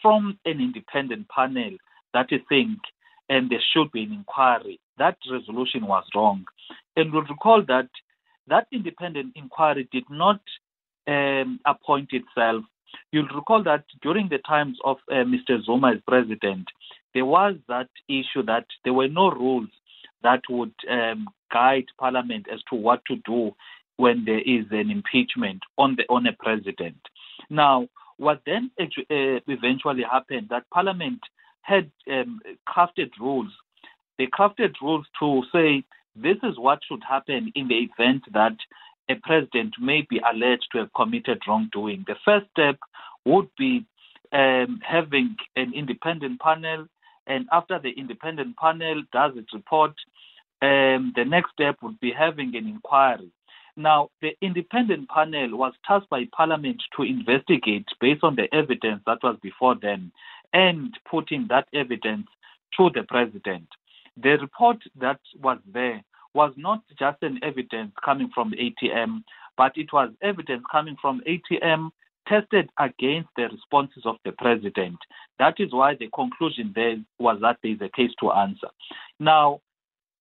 from 0.00 0.38
an 0.44 0.60
independent 0.60 1.28
panel 1.28 1.76
that 2.14 2.26
is 2.30 2.40
saying 2.48 2.76
and 3.28 3.50
there 3.50 3.62
should 3.72 3.90
be 3.92 4.02
an 4.02 4.12
inquiry. 4.12 4.78
That 4.98 5.16
resolution 5.30 5.86
was 5.86 6.04
wrong. 6.14 6.44
And 6.96 7.12
we'll 7.12 7.22
recall 7.22 7.62
that 7.68 7.88
that 8.48 8.66
independent 8.72 9.32
inquiry 9.36 9.88
did 9.90 10.04
not 10.10 10.40
um, 11.06 11.60
appoint 11.66 12.10
itself. 12.12 12.64
You'll 13.10 13.28
recall 13.28 13.62
that 13.64 13.84
during 14.02 14.28
the 14.28 14.38
times 14.38 14.78
of 14.84 14.98
uh, 15.10 15.16
Mr. 15.16 15.62
Zuma 15.64 15.92
as 15.92 16.00
president, 16.06 16.66
there 17.14 17.24
was 17.24 17.56
that 17.68 17.88
issue 18.08 18.42
that 18.46 18.66
there 18.84 18.92
were 18.92 19.08
no 19.08 19.30
rules 19.30 19.68
that 20.22 20.42
would 20.48 20.72
um, 20.90 21.26
guide 21.52 21.86
Parliament 21.98 22.46
as 22.52 22.60
to 22.70 22.76
what 22.76 23.04
to 23.06 23.16
do 23.26 23.52
when 23.96 24.24
there 24.24 24.40
is 24.40 24.64
an 24.70 24.90
impeachment 24.90 25.62
on 25.78 25.96
the 25.96 26.04
on 26.08 26.26
a 26.26 26.32
president. 26.32 26.96
Now, 27.50 27.88
what 28.16 28.40
then 28.46 28.70
uh, 28.80 28.86
eventually 29.08 30.04
happened 30.10 30.48
that 30.50 30.70
Parliament 30.70 31.20
had 31.62 31.90
um, 32.10 32.40
crafted 32.68 33.10
rules. 33.20 33.52
They 34.18 34.26
crafted 34.26 34.74
rules 34.80 35.06
to 35.20 35.42
say 35.52 35.84
this 36.14 36.36
is 36.42 36.58
what 36.58 36.80
should 36.86 37.02
happen 37.08 37.52
in 37.54 37.68
the 37.68 37.88
event 37.88 38.24
that 38.32 38.56
a 39.08 39.14
president 39.22 39.74
may 39.80 40.06
be 40.08 40.20
alleged 40.30 40.68
to 40.72 40.78
have 40.78 40.92
committed 40.94 41.42
wrongdoing. 41.46 42.04
The 42.06 42.16
first 42.24 42.46
step 42.50 42.78
would 43.24 43.48
be 43.58 43.84
um, 44.32 44.80
having 44.82 45.36
an 45.56 45.72
independent 45.74 46.40
panel, 46.40 46.86
and 47.26 47.46
after 47.52 47.78
the 47.78 47.90
independent 47.90 48.56
panel 48.56 49.02
does 49.12 49.32
its 49.36 49.52
report, 49.52 49.92
um, 50.62 51.12
the 51.16 51.24
next 51.26 51.52
step 51.52 51.76
would 51.82 51.98
be 52.00 52.12
having 52.16 52.54
an 52.56 52.66
inquiry. 52.66 53.30
Now, 53.76 54.10
the 54.20 54.36
independent 54.42 55.08
panel 55.08 55.56
was 55.56 55.72
tasked 55.86 56.10
by 56.10 56.28
Parliament 56.36 56.82
to 56.96 57.02
investigate 57.02 57.86
based 58.00 58.22
on 58.22 58.36
the 58.36 58.52
evidence 58.54 59.02
that 59.06 59.18
was 59.22 59.36
before 59.42 59.74
them 59.74 60.12
and 60.52 60.92
putting 61.10 61.46
that 61.48 61.68
evidence 61.72 62.26
to 62.76 62.90
the 62.94 63.02
president. 63.02 63.68
The 64.22 64.36
report 64.40 64.76
that 65.00 65.20
was 65.40 65.58
there 65.72 66.02
was 66.34 66.52
not 66.56 66.82
just 66.98 67.22
an 67.22 67.38
evidence 67.42 67.92
coming 68.04 68.30
from 68.34 68.52
ATM, 68.52 69.22
but 69.56 69.72
it 69.76 69.92
was 69.92 70.10
evidence 70.22 70.62
coming 70.70 70.96
from 71.00 71.20
ATM 71.26 71.90
tested 72.28 72.70
against 72.78 73.28
the 73.36 73.44
responses 73.44 74.04
of 74.04 74.16
the 74.24 74.32
president. 74.32 74.96
That 75.38 75.54
is 75.58 75.72
why 75.72 75.96
the 75.96 76.08
conclusion 76.14 76.72
there 76.74 76.96
was 77.18 77.38
that 77.42 77.58
there 77.62 77.72
is 77.72 77.80
a 77.80 77.88
case 77.88 78.12
to 78.20 78.30
answer. 78.30 78.68
Now, 79.18 79.60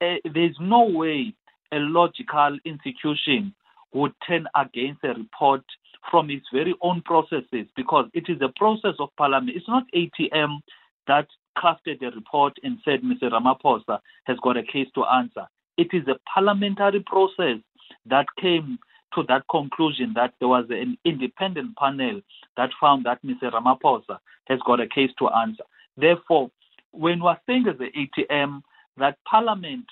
uh, 0.02 0.16
there's 0.34 0.58
no 0.60 0.84
way 0.84 1.34
a 1.72 1.78
logical 1.78 2.58
institution 2.66 3.54
would 3.94 4.14
turn 4.28 4.48
against 4.56 5.04
a 5.04 5.10
report 5.10 5.64
from 6.10 6.30
its 6.30 6.46
very 6.52 6.74
own 6.82 7.02
processes 7.04 7.68
because 7.76 8.10
it 8.14 8.26
is 8.28 8.38
a 8.42 8.52
process 8.58 8.96
of 9.00 9.10
parliament. 9.18 9.56
It's 9.56 9.68
not 9.68 9.84
ATM 9.94 10.60
that 11.08 11.28
crafted 11.58 12.00
the 12.00 12.12
report 12.16 12.54
and 12.64 12.78
said 12.84 13.02
Mr. 13.02 13.32
Ramaphosa 13.32 14.00
has 14.26 14.38
got 14.44 14.58
a 14.58 14.64
case 14.64 14.88
to 14.96 15.04
answer. 15.06 15.46
It 15.78 15.90
is 15.94 16.08
a 16.08 16.20
parliamentary 16.34 17.02
process 17.02 17.58
that 18.06 18.26
came 18.40 18.80
to 19.16 19.24
that 19.28 19.44
conclusion 19.50 20.14
that 20.16 20.34
there 20.40 20.48
was 20.48 20.66
an 20.70 20.98
independent 21.06 21.76
panel 21.78 22.22
that 22.58 22.70
found 22.80 23.06
that 23.06 23.22
Mr. 23.24 23.52
Ramaphosa 23.52 24.20
has 24.48 24.60
got 24.66 24.80
a 24.80 24.88
case 24.88 25.12
to 25.20 25.30
answer. 25.30 25.64
Therefore, 25.98 26.50
when 26.92 27.22
we're 27.22 27.38
saying 27.48 27.66
as 27.70 27.78
the 27.78 27.90
ATM 27.92 28.62
that 28.98 29.18
Parliament 29.30 29.86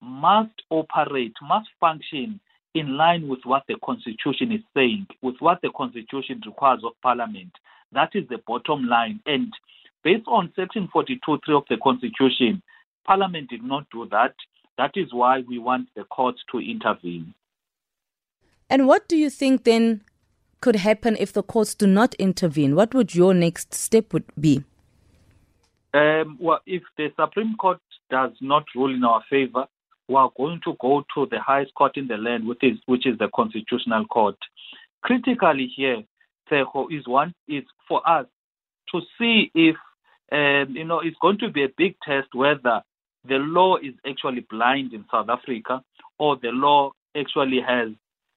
must 0.00 0.62
operate, 0.70 1.34
must 1.42 1.68
function 1.80 2.40
in 2.74 2.96
line 2.96 3.28
with 3.28 3.40
what 3.44 3.62
the 3.68 3.76
Constitution 3.84 4.52
is 4.52 4.60
saying, 4.74 5.06
with 5.22 5.36
what 5.38 5.60
the 5.62 5.70
Constitution 5.76 6.42
requires 6.44 6.80
of 6.84 6.92
Parliament. 7.02 7.52
That 7.92 8.10
is 8.14 8.24
the 8.28 8.38
bottom 8.46 8.86
line. 8.88 9.20
And 9.26 9.52
based 10.02 10.26
on 10.26 10.52
Section 10.56 10.88
42.3 10.94 11.40
of 11.56 11.64
the 11.70 11.76
Constitution, 11.82 12.62
Parliament 13.06 13.50
did 13.50 13.62
not 13.62 13.86
do 13.90 14.08
that. 14.10 14.34
That 14.78 14.92
is 14.96 15.12
why 15.12 15.44
we 15.48 15.58
want 15.58 15.88
the 15.94 16.04
courts 16.04 16.40
to 16.52 16.58
intervene. 16.58 17.34
And 18.68 18.86
what 18.86 19.08
do 19.08 19.16
you 19.16 19.30
think 19.30 19.64
then 19.64 20.02
could 20.60 20.76
happen 20.76 21.16
if 21.20 21.32
the 21.32 21.42
courts 21.42 21.74
do 21.74 21.86
not 21.86 22.14
intervene? 22.14 22.74
What 22.74 22.94
would 22.94 23.14
your 23.14 23.34
next 23.34 23.74
step 23.74 24.12
would 24.12 24.24
be? 24.40 24.64
Um, 25.92 26.38
well, 26.40 26.60
if 26.66 26.82
the 26.96 27.12
Supreme 27.18 27.54
Court 27.56 27.78
does 28.10 28.32
not 28.40 28.64
rule 28.74 28.92
in 28.92 29.04
our 29.04 29.22
favor, 29.30 29.66
we 30.08 30.16
are 30.16 30.30
going 30.36 30.60
to 30.64 30.76
go 30.80 31.04
to 31.14 31.26
the 31.30 31.40
highest 31.40 31.74
court 31.74 31.96
in 31.96 32.08
the 32.08 32.16
land, 32.16 32.46
which 32.46 32.62
is, 32.62 32.78
which 32.86 33.06
is 33.06 33.16
the 33.18 33.28
Constitutional 33.34 34.04
Court. 34.06 34.36
Critically 35.02 35.70
here, 35.74 36.02
Tshego, 36.50 36.86
is 36.90 37.06
one 37.06 37.34
is 37.48 37.64
for 37.88 38.06
us 38.08 38.26
to 38.92 39.00
see 39.18 39.50
if 39.54 39.76
um, 40.32 40.74
you 40.74 40.84
know 40.84 41.00
it's 41.00 41.16
going 41.20 41.38
to 41.38 41.50
be 41.50 41.64
a 41.64 41.68
big 41.76 41.96
test 42.04 42.28
whether 42.34 42.82
the 43.26 43.36
law 43.36 43.76
is 43.76 43.94
actually 44.08 44.46
blind 44.50 44.92
in 44.92 45.04
South 45.10 45.28
Africa 45.28 45.82
or 46.18 46.36
the 46.36 46.50
law 46.50 46.92
actually 47.16 47.60
has 47.60 47.88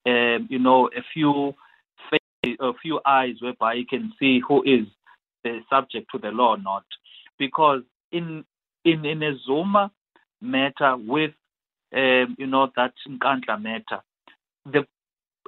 um, 0.06 0.48
you 0.50 0.60
know 0.60 0.90
a 0.96 1.02
few 1.14 1.54
a 2.60 2.74
few 2.82 3.02
eyes 3.06 3.36
whereby 3.42 3.74
you 3.74 3.86
can 3.86 4.14
see 4.20 4.40
who 4.48 4.64
is 4.64 4.86
subject 5.70 6.08
to 6.12 6.18
the 6.18 6.30
law 6.30 6.56
or 6.56 6.58
not. 6.58 6.84
Because 7.38 7.82
in 8.12 8.46
in 8.86 9.06
in 9.06 9.24
a 9.24 9.38
Zuma 9.46 9.92
matter 10.42 10.96
with 10.98 11.32
um, 11.96 12.36
you 12.38 12.48
know 12.48 12.72
that 12.76 12.94
Nkandla 13.08 13.62
matter, 13.62 14.02
the 14.66 14.86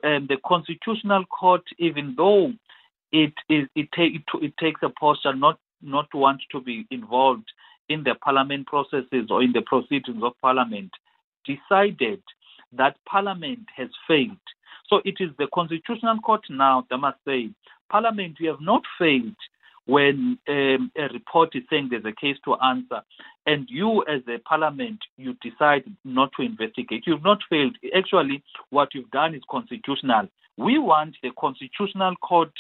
um, 0.04 0.28
the 0.28 0.38
constitutional 0.46 1.26
court, 1.26 1.64
even 1.78 2.14
though 2.16 2.54
it 3.12 3.34
is 3.50 3.68
it, 3.76 3.90
take, 3.96 4.16
it, 4.16 4.24
it 4.42 4.54
takes 4.58 4.82
a 4.84 4.90
posture 4.90 5.36
not 5.36 5.60
not 5.82 6.10
to 6.12 6.18
want 6.18 6.42
to 6.52 6.62
be 6.62 6.86
involved 6.92 7.46
in 7.90 8.04
the 8.04 8.16
parliament 8.16 8.68
processes 8.68 9.28
or 9.30 9.44
in 9.44 9.52
the 9.52 9.62
proceedings 9.62 10.24
of 10.24 10.34
parliament, 10.42 10.92
decided 11.46 12.22
that 12.74 12.96
parliament 13.06 13.66
has 13.76 13.90
failed. 14.08 14.38
So 14.88 15.02
it 15.06 15.16
is 15.20 15.30
the 15.38 15.48
constitutional 15.54 16.20
court 16.20 16.42
now 16.50 16.86
that 16.90 16.98
must 16.98 17.18
say, 17.26 17.50
Parliament, 17.90 18.38
you 18.40 18.50
have 18.50 18.62
not 18.62 18.84
failed 18.98 19.36
when 19.86 20.38
um, 20.48 20.92
a 20.96 21.08
report 21.12 21.56
is 21.56 21.64
saying 21.70 21.88
there's 21.90 22.06
a 22.06 22.12
case 22.12 22.38
to 22.46 22.56
answer, 22.58 23.02
and 23.48 23.68
you 23.68 24.04
as 24.08 24.22
a 24.28 24.38
parliament, 24.40 25.00
you 25.18 25.36
decide 25.42 25.84
not 26.06 26.30
to 26.38 26.44
investigate. 26.44 27.04
You've 27.08 27.24
not 27.24 27.40
failed. 27.50 27.76
Actually, 27.96 28.44
what 28.70 28.94
you've 28.94 29.10
done 29.10 29.34
is 29.34 29.42
constitutional. 29.50 30.28
We 30.58 30.78
want 30.78 31.16
the 31.24 31.32
constitutional 31.40 32.16
court 32.18 32.52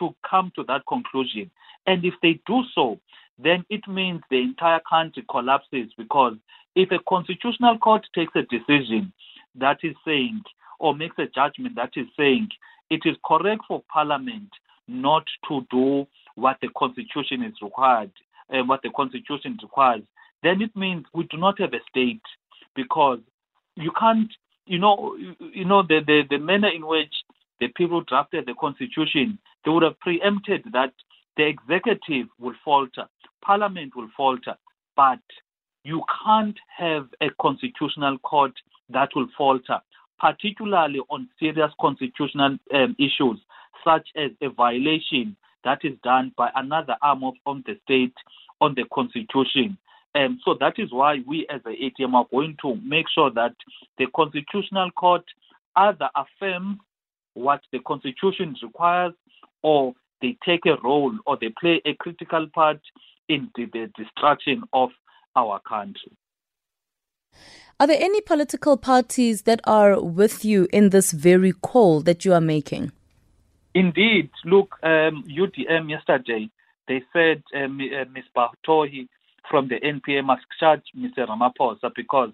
to 0.00 0.12
come 0.28 0.50
to 0.56 0.64
that 0.64 0.82
conclusion. 0.88 1.52
And 1.86 2.04
if 2.04 2.14
they 2.20 2.40
do 2.46 2.62
so, 2.74 2.98
then 3.42 3.64
it 3.70 3.86
means 3.88 4.22
the 4.30 4.40
entire 4.40 4.80
country 4.88 5.24
collapses 5.30 5.90
because 5.96 6.34
if 6.74 6.90
a 6.90 6.98
constitutional 7.08 7.78
court 7.78 8.06
takes 8.14 8.32
a 8.34 8.42
decision 8.42 9.12
that 9.54 9.78
is 9.82 9.94
saying 10.04 10.42
or 10.78 10.94
makes 10.94 11.16
a 11.18 11.26
judgment 11.26 11.76
that 11.76 11.90
is 11.96 12.06
saying 12.16 12.48
it 12.90 13.02
is 13.04 13.16
correct 13.24 13.62
for 13.68 13.82
parliament 13.92 14.48
not 14.88 15.24
to 15.48 15.66
do 15.70 16.06
what 16.34 16.56
the 16.60 16.68
constitution 16.76 17.42
is 17.42 17.54
required, 17.62 18.10
uh, 18.52 18.62
what 18.64 18.82
the 18.82 18.90
constitution 18.90 19.58
requires, 19.62 20.02
then 20.42 20.60
it 20.60 20.74
means 20.74 21.04
we 21.14 21.24
do 21.24 21.36
not 21.36 21.60
have 21.60 21.72
a 21.72 21.80
state 21.88 22.22
because 22.74 23.18
you 23.76 23.92
can't, 23.98 24.30
you 24.66 24.78
know, 24.78 25.16
you 25.52 25.64
know 25.64 25.82
the, 25.82 26.00
the, 26.06 26.22
the 26.28 26.38
manner 26.38 26.68
in 26.68 26.86
which 26.86 27.14
the 27.60 27.68
people 27.68 28.02
drafted 28.02 28.46
the 28.46 28.54
constitution, 28.54 29.38
they 29.64 29.70
would 29.70 29.82
have 29.82 29.98
preempted 30.00 30.64
that 30.72 30.92
the 31.36 31.46
executive 31.46 32.26
will 32.38 32.54
falter, 32.64 33.06
parliament 33.44 33.94
will 33.96 34.08
falter, 34.16 34.54
but 34.96 35.20
you 35.84 36.02
can't 36.24 36.56
have 36.76 37.08
a 37.20 37.28
constitutional 37.40 38.18
court 38.18 38.52
that 38.90 39.10
will 39.16 39.28
falter, 39.36 39.80
particularly 40.20 41.00
on 41.10 41.28
serious 41.40 41.72
constitutional 41.80 42.56
um, 42.74 42.96
issues 42.98 43.40
such 43.84 44.08
as 44.16 44.30
a 44.42 44.48
violation 44.50 45.36
that 45.64 45.78
is 45.84 45.94
done 46.02 46.32
by 46.36 46.50
another 46.54 46.96
arm 47.02 47.24
of, 47.24 47.34
the 47.66 47.74
state 47.84 48.14
on 48.60 48.74
the 48.74 48.84
constitution. 48.92 49.76
Um, 50.14 50.38
so 50.44 50.54
that 50.60 50.74
is 50.78 50.92
why 50.92 51.18
we 51.26 51.46
as 51.48 51.62
the 51.64 51.70
ATM 51.70 52.14
are 52.14 52.26
going 52.30 52.56
to 52.62 52.76
make 52.84 53.06
sure 53.12 53.30
that 53.30 53.54
the 53.98 54.06
constitutional 54.14 54.90
court 54.90 55.24
either 55.76 56.08
affirms 56.14 56.78
what 57.34 57.60
the 57.72 57.78
constitution 57.80 58.54
requires 58.62 59.14
or 59.62 59.94
they 60.22 60.36
take 60.44 60.64
a 60.66 60.80
role 60.82 61.12
or 61.26 61.36
they 61.40 61.52
play 61.60 61.82
a 61.84 61.94
critical 61.94 62.46
part 62.54 62.80
in 63.28 63.50
the, 63.56 63.66
the 63.66 63.90
destruction 63.96 64.62
of 64.72 64.90
our 65.36 65.60
country. 65.68 66.12
Are 67.80 67.86
there 67.86 68.00
any 68.00 68.20
political 68.20 68.76
parties 68.76 69.42
that 69.42 69.60
are 69.64 70.00
with 70.00 70.44
you 70.44 70.68
in 70.72 70.90
this 70.90 71.10
very 71.12 71.52
call 71.52 72.00
that 72.02 72.24
you 72.24 72.32
are 72.32 72.40
making? 72.40 72.92
Indeed, 73.74 74.30
look, 74.44 74.76
um, 74.82 75.24
UDM 75.28 75.90
yesterday, 75.90 76.50
they 76.88 77.02
said 77.12 77.42
uh, 77.54 77.64
uh 77.64 77.68
Ms. 77.68 78.24
Batohi 78.36 79.08
from 79.50 79.68
the 79.68 79.80
NPA 79.80 80.24
must 80.24 80.44
charge 80.60 80.82
Mr. 80.96 81.26
Ramaphosa 81.26 81.90
because 81.94 82.30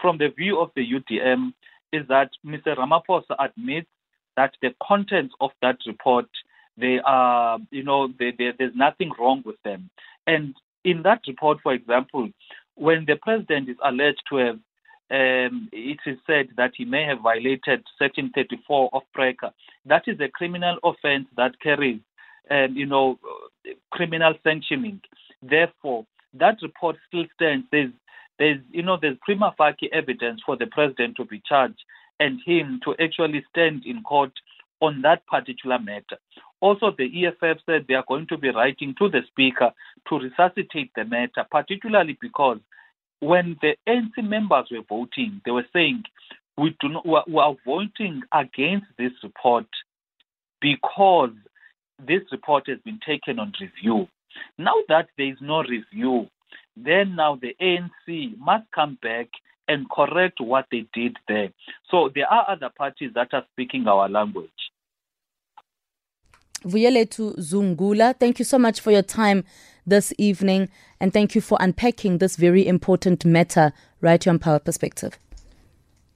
from 0.00 0.18
the 0.18 0.28
view 0.28 0.60
of 0.60 0.70
the 0.74 0.82
UDM 0.82 1.52
is 1.92 2.06
that 2.08 2.30
Mr. 2.44 2.76
Ramaphosa 2.76 3.36
admits 3.38 3.88
that 4.36 4.52
the 4.62 4.74
contents 4.82 5.34
of 5.40 5.50
that 5.62 5.78
report, 5.86 6.26
they 6.80 7.00
are, 7.04 7.58
you 7.70 7.82
know, 7.82 8.08
they, 8.18 8.32
they, 8.36 8.52
there's 8.58 8.74
nothing 8.74 9.10
wrong 9.18 9.42
with 9.44 9.56
them. 9.64 9.90
And 10.26 10.54
in 10.84 11.02
that 11.02 11.20
report, 11.26 11.58
for 11.62 11.72
example, 11.72 12.28
when 12.74 13.04
the 13.06 13.16
president 13.16 13.68
is 13.68 13.76
alleged 13.84 14.22
to 14.30 14.36
have 14.36 14.58
um, 15.10 15.68
it 15.72 15.98
is 16.06 16.18
said 16.26 16.50
that 16.56 16.72
he 16.76 16.84
may 16.84 17.04
have 17.04 17.20
violated 17.20 17.82
Section 17.98 18.30
34 18.32 18.90
of 18.92 19.02
PRECCA. 19.16 19.50
That 19.84 20.04
is 20.06 20.20
a 20.20 20.28
criminal 20.28 20.78
offense 20.84 21.26
that 21.36 21.60
carries, 21.60 22.00
um, 22.48 22.76
you 22.76 22.86
know, 22.86 23.18
criminal 23.90 24.34
sanctioning. 24.44 25.00
Therefore, 25.42 26.06
that 26.34 26.58
report 26.62 26.96
still 27.08 27.24
stands. 27.34 27.66
There's, 27.72 27.90
there's, 28.38 28.60
you 28.70 28.82
know, 28.82 28.98
there's 29.00 29.16
prima 29.22 29.52
facie 29.58 29.92
evidence 29.92 30.42
for 30.46 30.56
the 30.56 30.66
president 30.66 31.16
to 31.16 31.24
be 31.24 31.42
charged 31.44 31.82
and 32.20 32.38
him 32.46 32.80
to 32.84 32.94
actually 33.02 33.44
stand 33.50 33.82
in 33.86 34.02
court 34.02 34.32
on 34.80 35.02
that 35.02 35.26
particular 35.26 35.78
matter. 35.80 36.18
Also, 36.60 36.92
the 36.96 37.26
EFF 37.26 37.58
said 37.64 37.86
they 37.88 37.94
are 37.94 38.04
going 38.06 38.26
to 38.28 38.36
be 38.36 38.50
writing 38.50 38.94
to 38.98 39.08
the 39.08 39.20
speaker 39.28 39.72
to 40.08 40.18
resuscitate 40.18 40.90
the 40.94 41.04
matter, 41.04 41.46
particularly 41.50 42.18
because 42.20 42.58
when 43.20 43.56
the 43.62 43.76
ANC 43.88 44.22
members 44.22 44.66
were 44.70 44.82
voting, 44.88 45.40
they 45.44 45.50
were 45.50 45.66
saying 45.72 46.02
we 46.58 46.76
do 46.80 46.88
not 46.88 47.06
we 47.06 47.38
are 47.38 47.56
voting 47.64 48.22
against 48.32 48.86
this 48.98 49.12
report 49.22 49.66
because 50.60 51.32
this 52.06 52.22
report 52.32 52.64
has 52.68 52.78
been 52.84 53.00
taken 53.06 53.38
on 53.38 53.52
review. 53.60 54.08
Now 54.58 54.74
that 54.88 55.08
there 55.16 55.28
is 55.28 55.38
no 55.40 55.62
review, 55.62 56.28
then 56.76 57.16
now 57.16 57.38
the 57.40 57.54
ANC 57.60 58.38
must 58.38 58.70
come 58.74 58.98
back 59.02 59.28
and 59.68 59.88
correct 59.88 60.40
what 60.40 60.66
they 60.70 60.86
did 60.92 61.16
there. 61.28 61.50
So 61.90 62.10
there 62.14 62.30
are 62.30 62.50
other 62.50 62.70
parties 62.76 63.12
that 63.14 63.32
are 63.32 63.44
speaking 63.52 63.86
our 63.86 64.08
language. 64.08 64.50
Vuyolwethu 66.64 67.36
Zungula, 67.38 68.14
thank 68.18 68.38
you 68.38 68.44
so 68.44 68.58
much 68.58 68.80
for 68.80 68.90
your 68.90 69.02
time 69.02 69.44
this 69.86 70.12
evening 70.18 70.68
and 71.00 71.12
thank 71.12 71.34
you 71.34 71.40
for 71.40 71.56
unpacking 71.60 72.18
this 72.18 72.36
very 72.36 72.66
important 72.66 73.24
matter 73.24 73.72
right 74.00 74.22
here 74.22 74.32
on 74.32 74.38
Power 74.38 74.58
Perspective. 74.58 75.18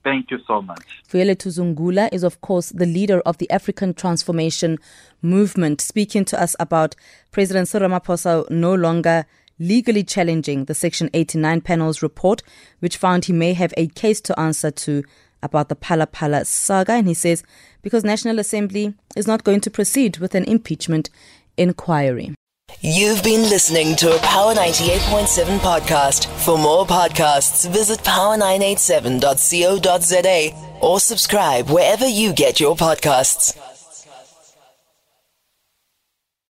Thank 0.03 0.31
you 0.31 0.39
so 0.47 0.61
much. 0.61 1.03
Vuyolwethu 1.09 1.49
Zungula 1.49 2.11
is, 2.13 2.23
of 2.23 2.43
course, 2.43 2.69
the 2.69 2.85
leader 2.85 3.21
of 3.21 3.39
the 3.39 3.51
African 3.51 3.95
Transformation 3.95 4.79
Movement, 5.23 5.81
speaking 5.81 6.27
to 6.27 6.41
us 6.41 6.55
about 6.61 6.95
President 7.33 7.69
Cyril 7.69 7.89
Ramaphosa 7.89 8.51
no 8.51 8.75
longer 8.75 9.25
legally 9.59 10.05
challenging 10.05 10.67
the 10.67 10.75
Section 10.75 11.09
89 11.15 11.63
panel's 11.63 12.03
report, 12.03 12.43
which 12.81 12.99
found 12.99 13.25
he 13.25 13.33
may 13.33 13.55
have 13.55 13.73
a 13.79 13.87
case 13.87 14.21
to 14.21 14.39
answer 14.39 14.71
to 14.71 15.05
about 15.45 15.69
the 15.69 15.77
Phala 15.77 16.45
saga. 16.45 16.93
And 16.93 17.07
he 17.07 17.15
says 17.15 17.43
because 17.83 18.03
National 18.03 18.39
Assembly 18.39 18.95
is 19.15 19.27
not 19.27 19.45
going 19.45 19.61
to 19.61 19.71
proceed 19.71 20.19
with 20.19 20.35
an 20.35 20.45
impeachment 20.45 21.11
inquiry. 21.57 22.35
You've 22.81 23.23
been 23.23 23.43
listening 23.43 23.95
to 23.97 24.15
a 24.15 24.19
Power 24.19 24.55
98.7 24.55 25.59
podcast. 25.59 26.27
For 26.45 26.59
more 26.59 26.85
podcasts, 26.85 27.69
visit 27.71 28.01
power987.co.za 28.01 30.79
or 30.81 31.01
subscribe 31.01 31.71
wherever 31.71 32.07
you 32.07 32.33
get 32.33 32.61
your 32.61 32.77
podcasts. 32.77 33.74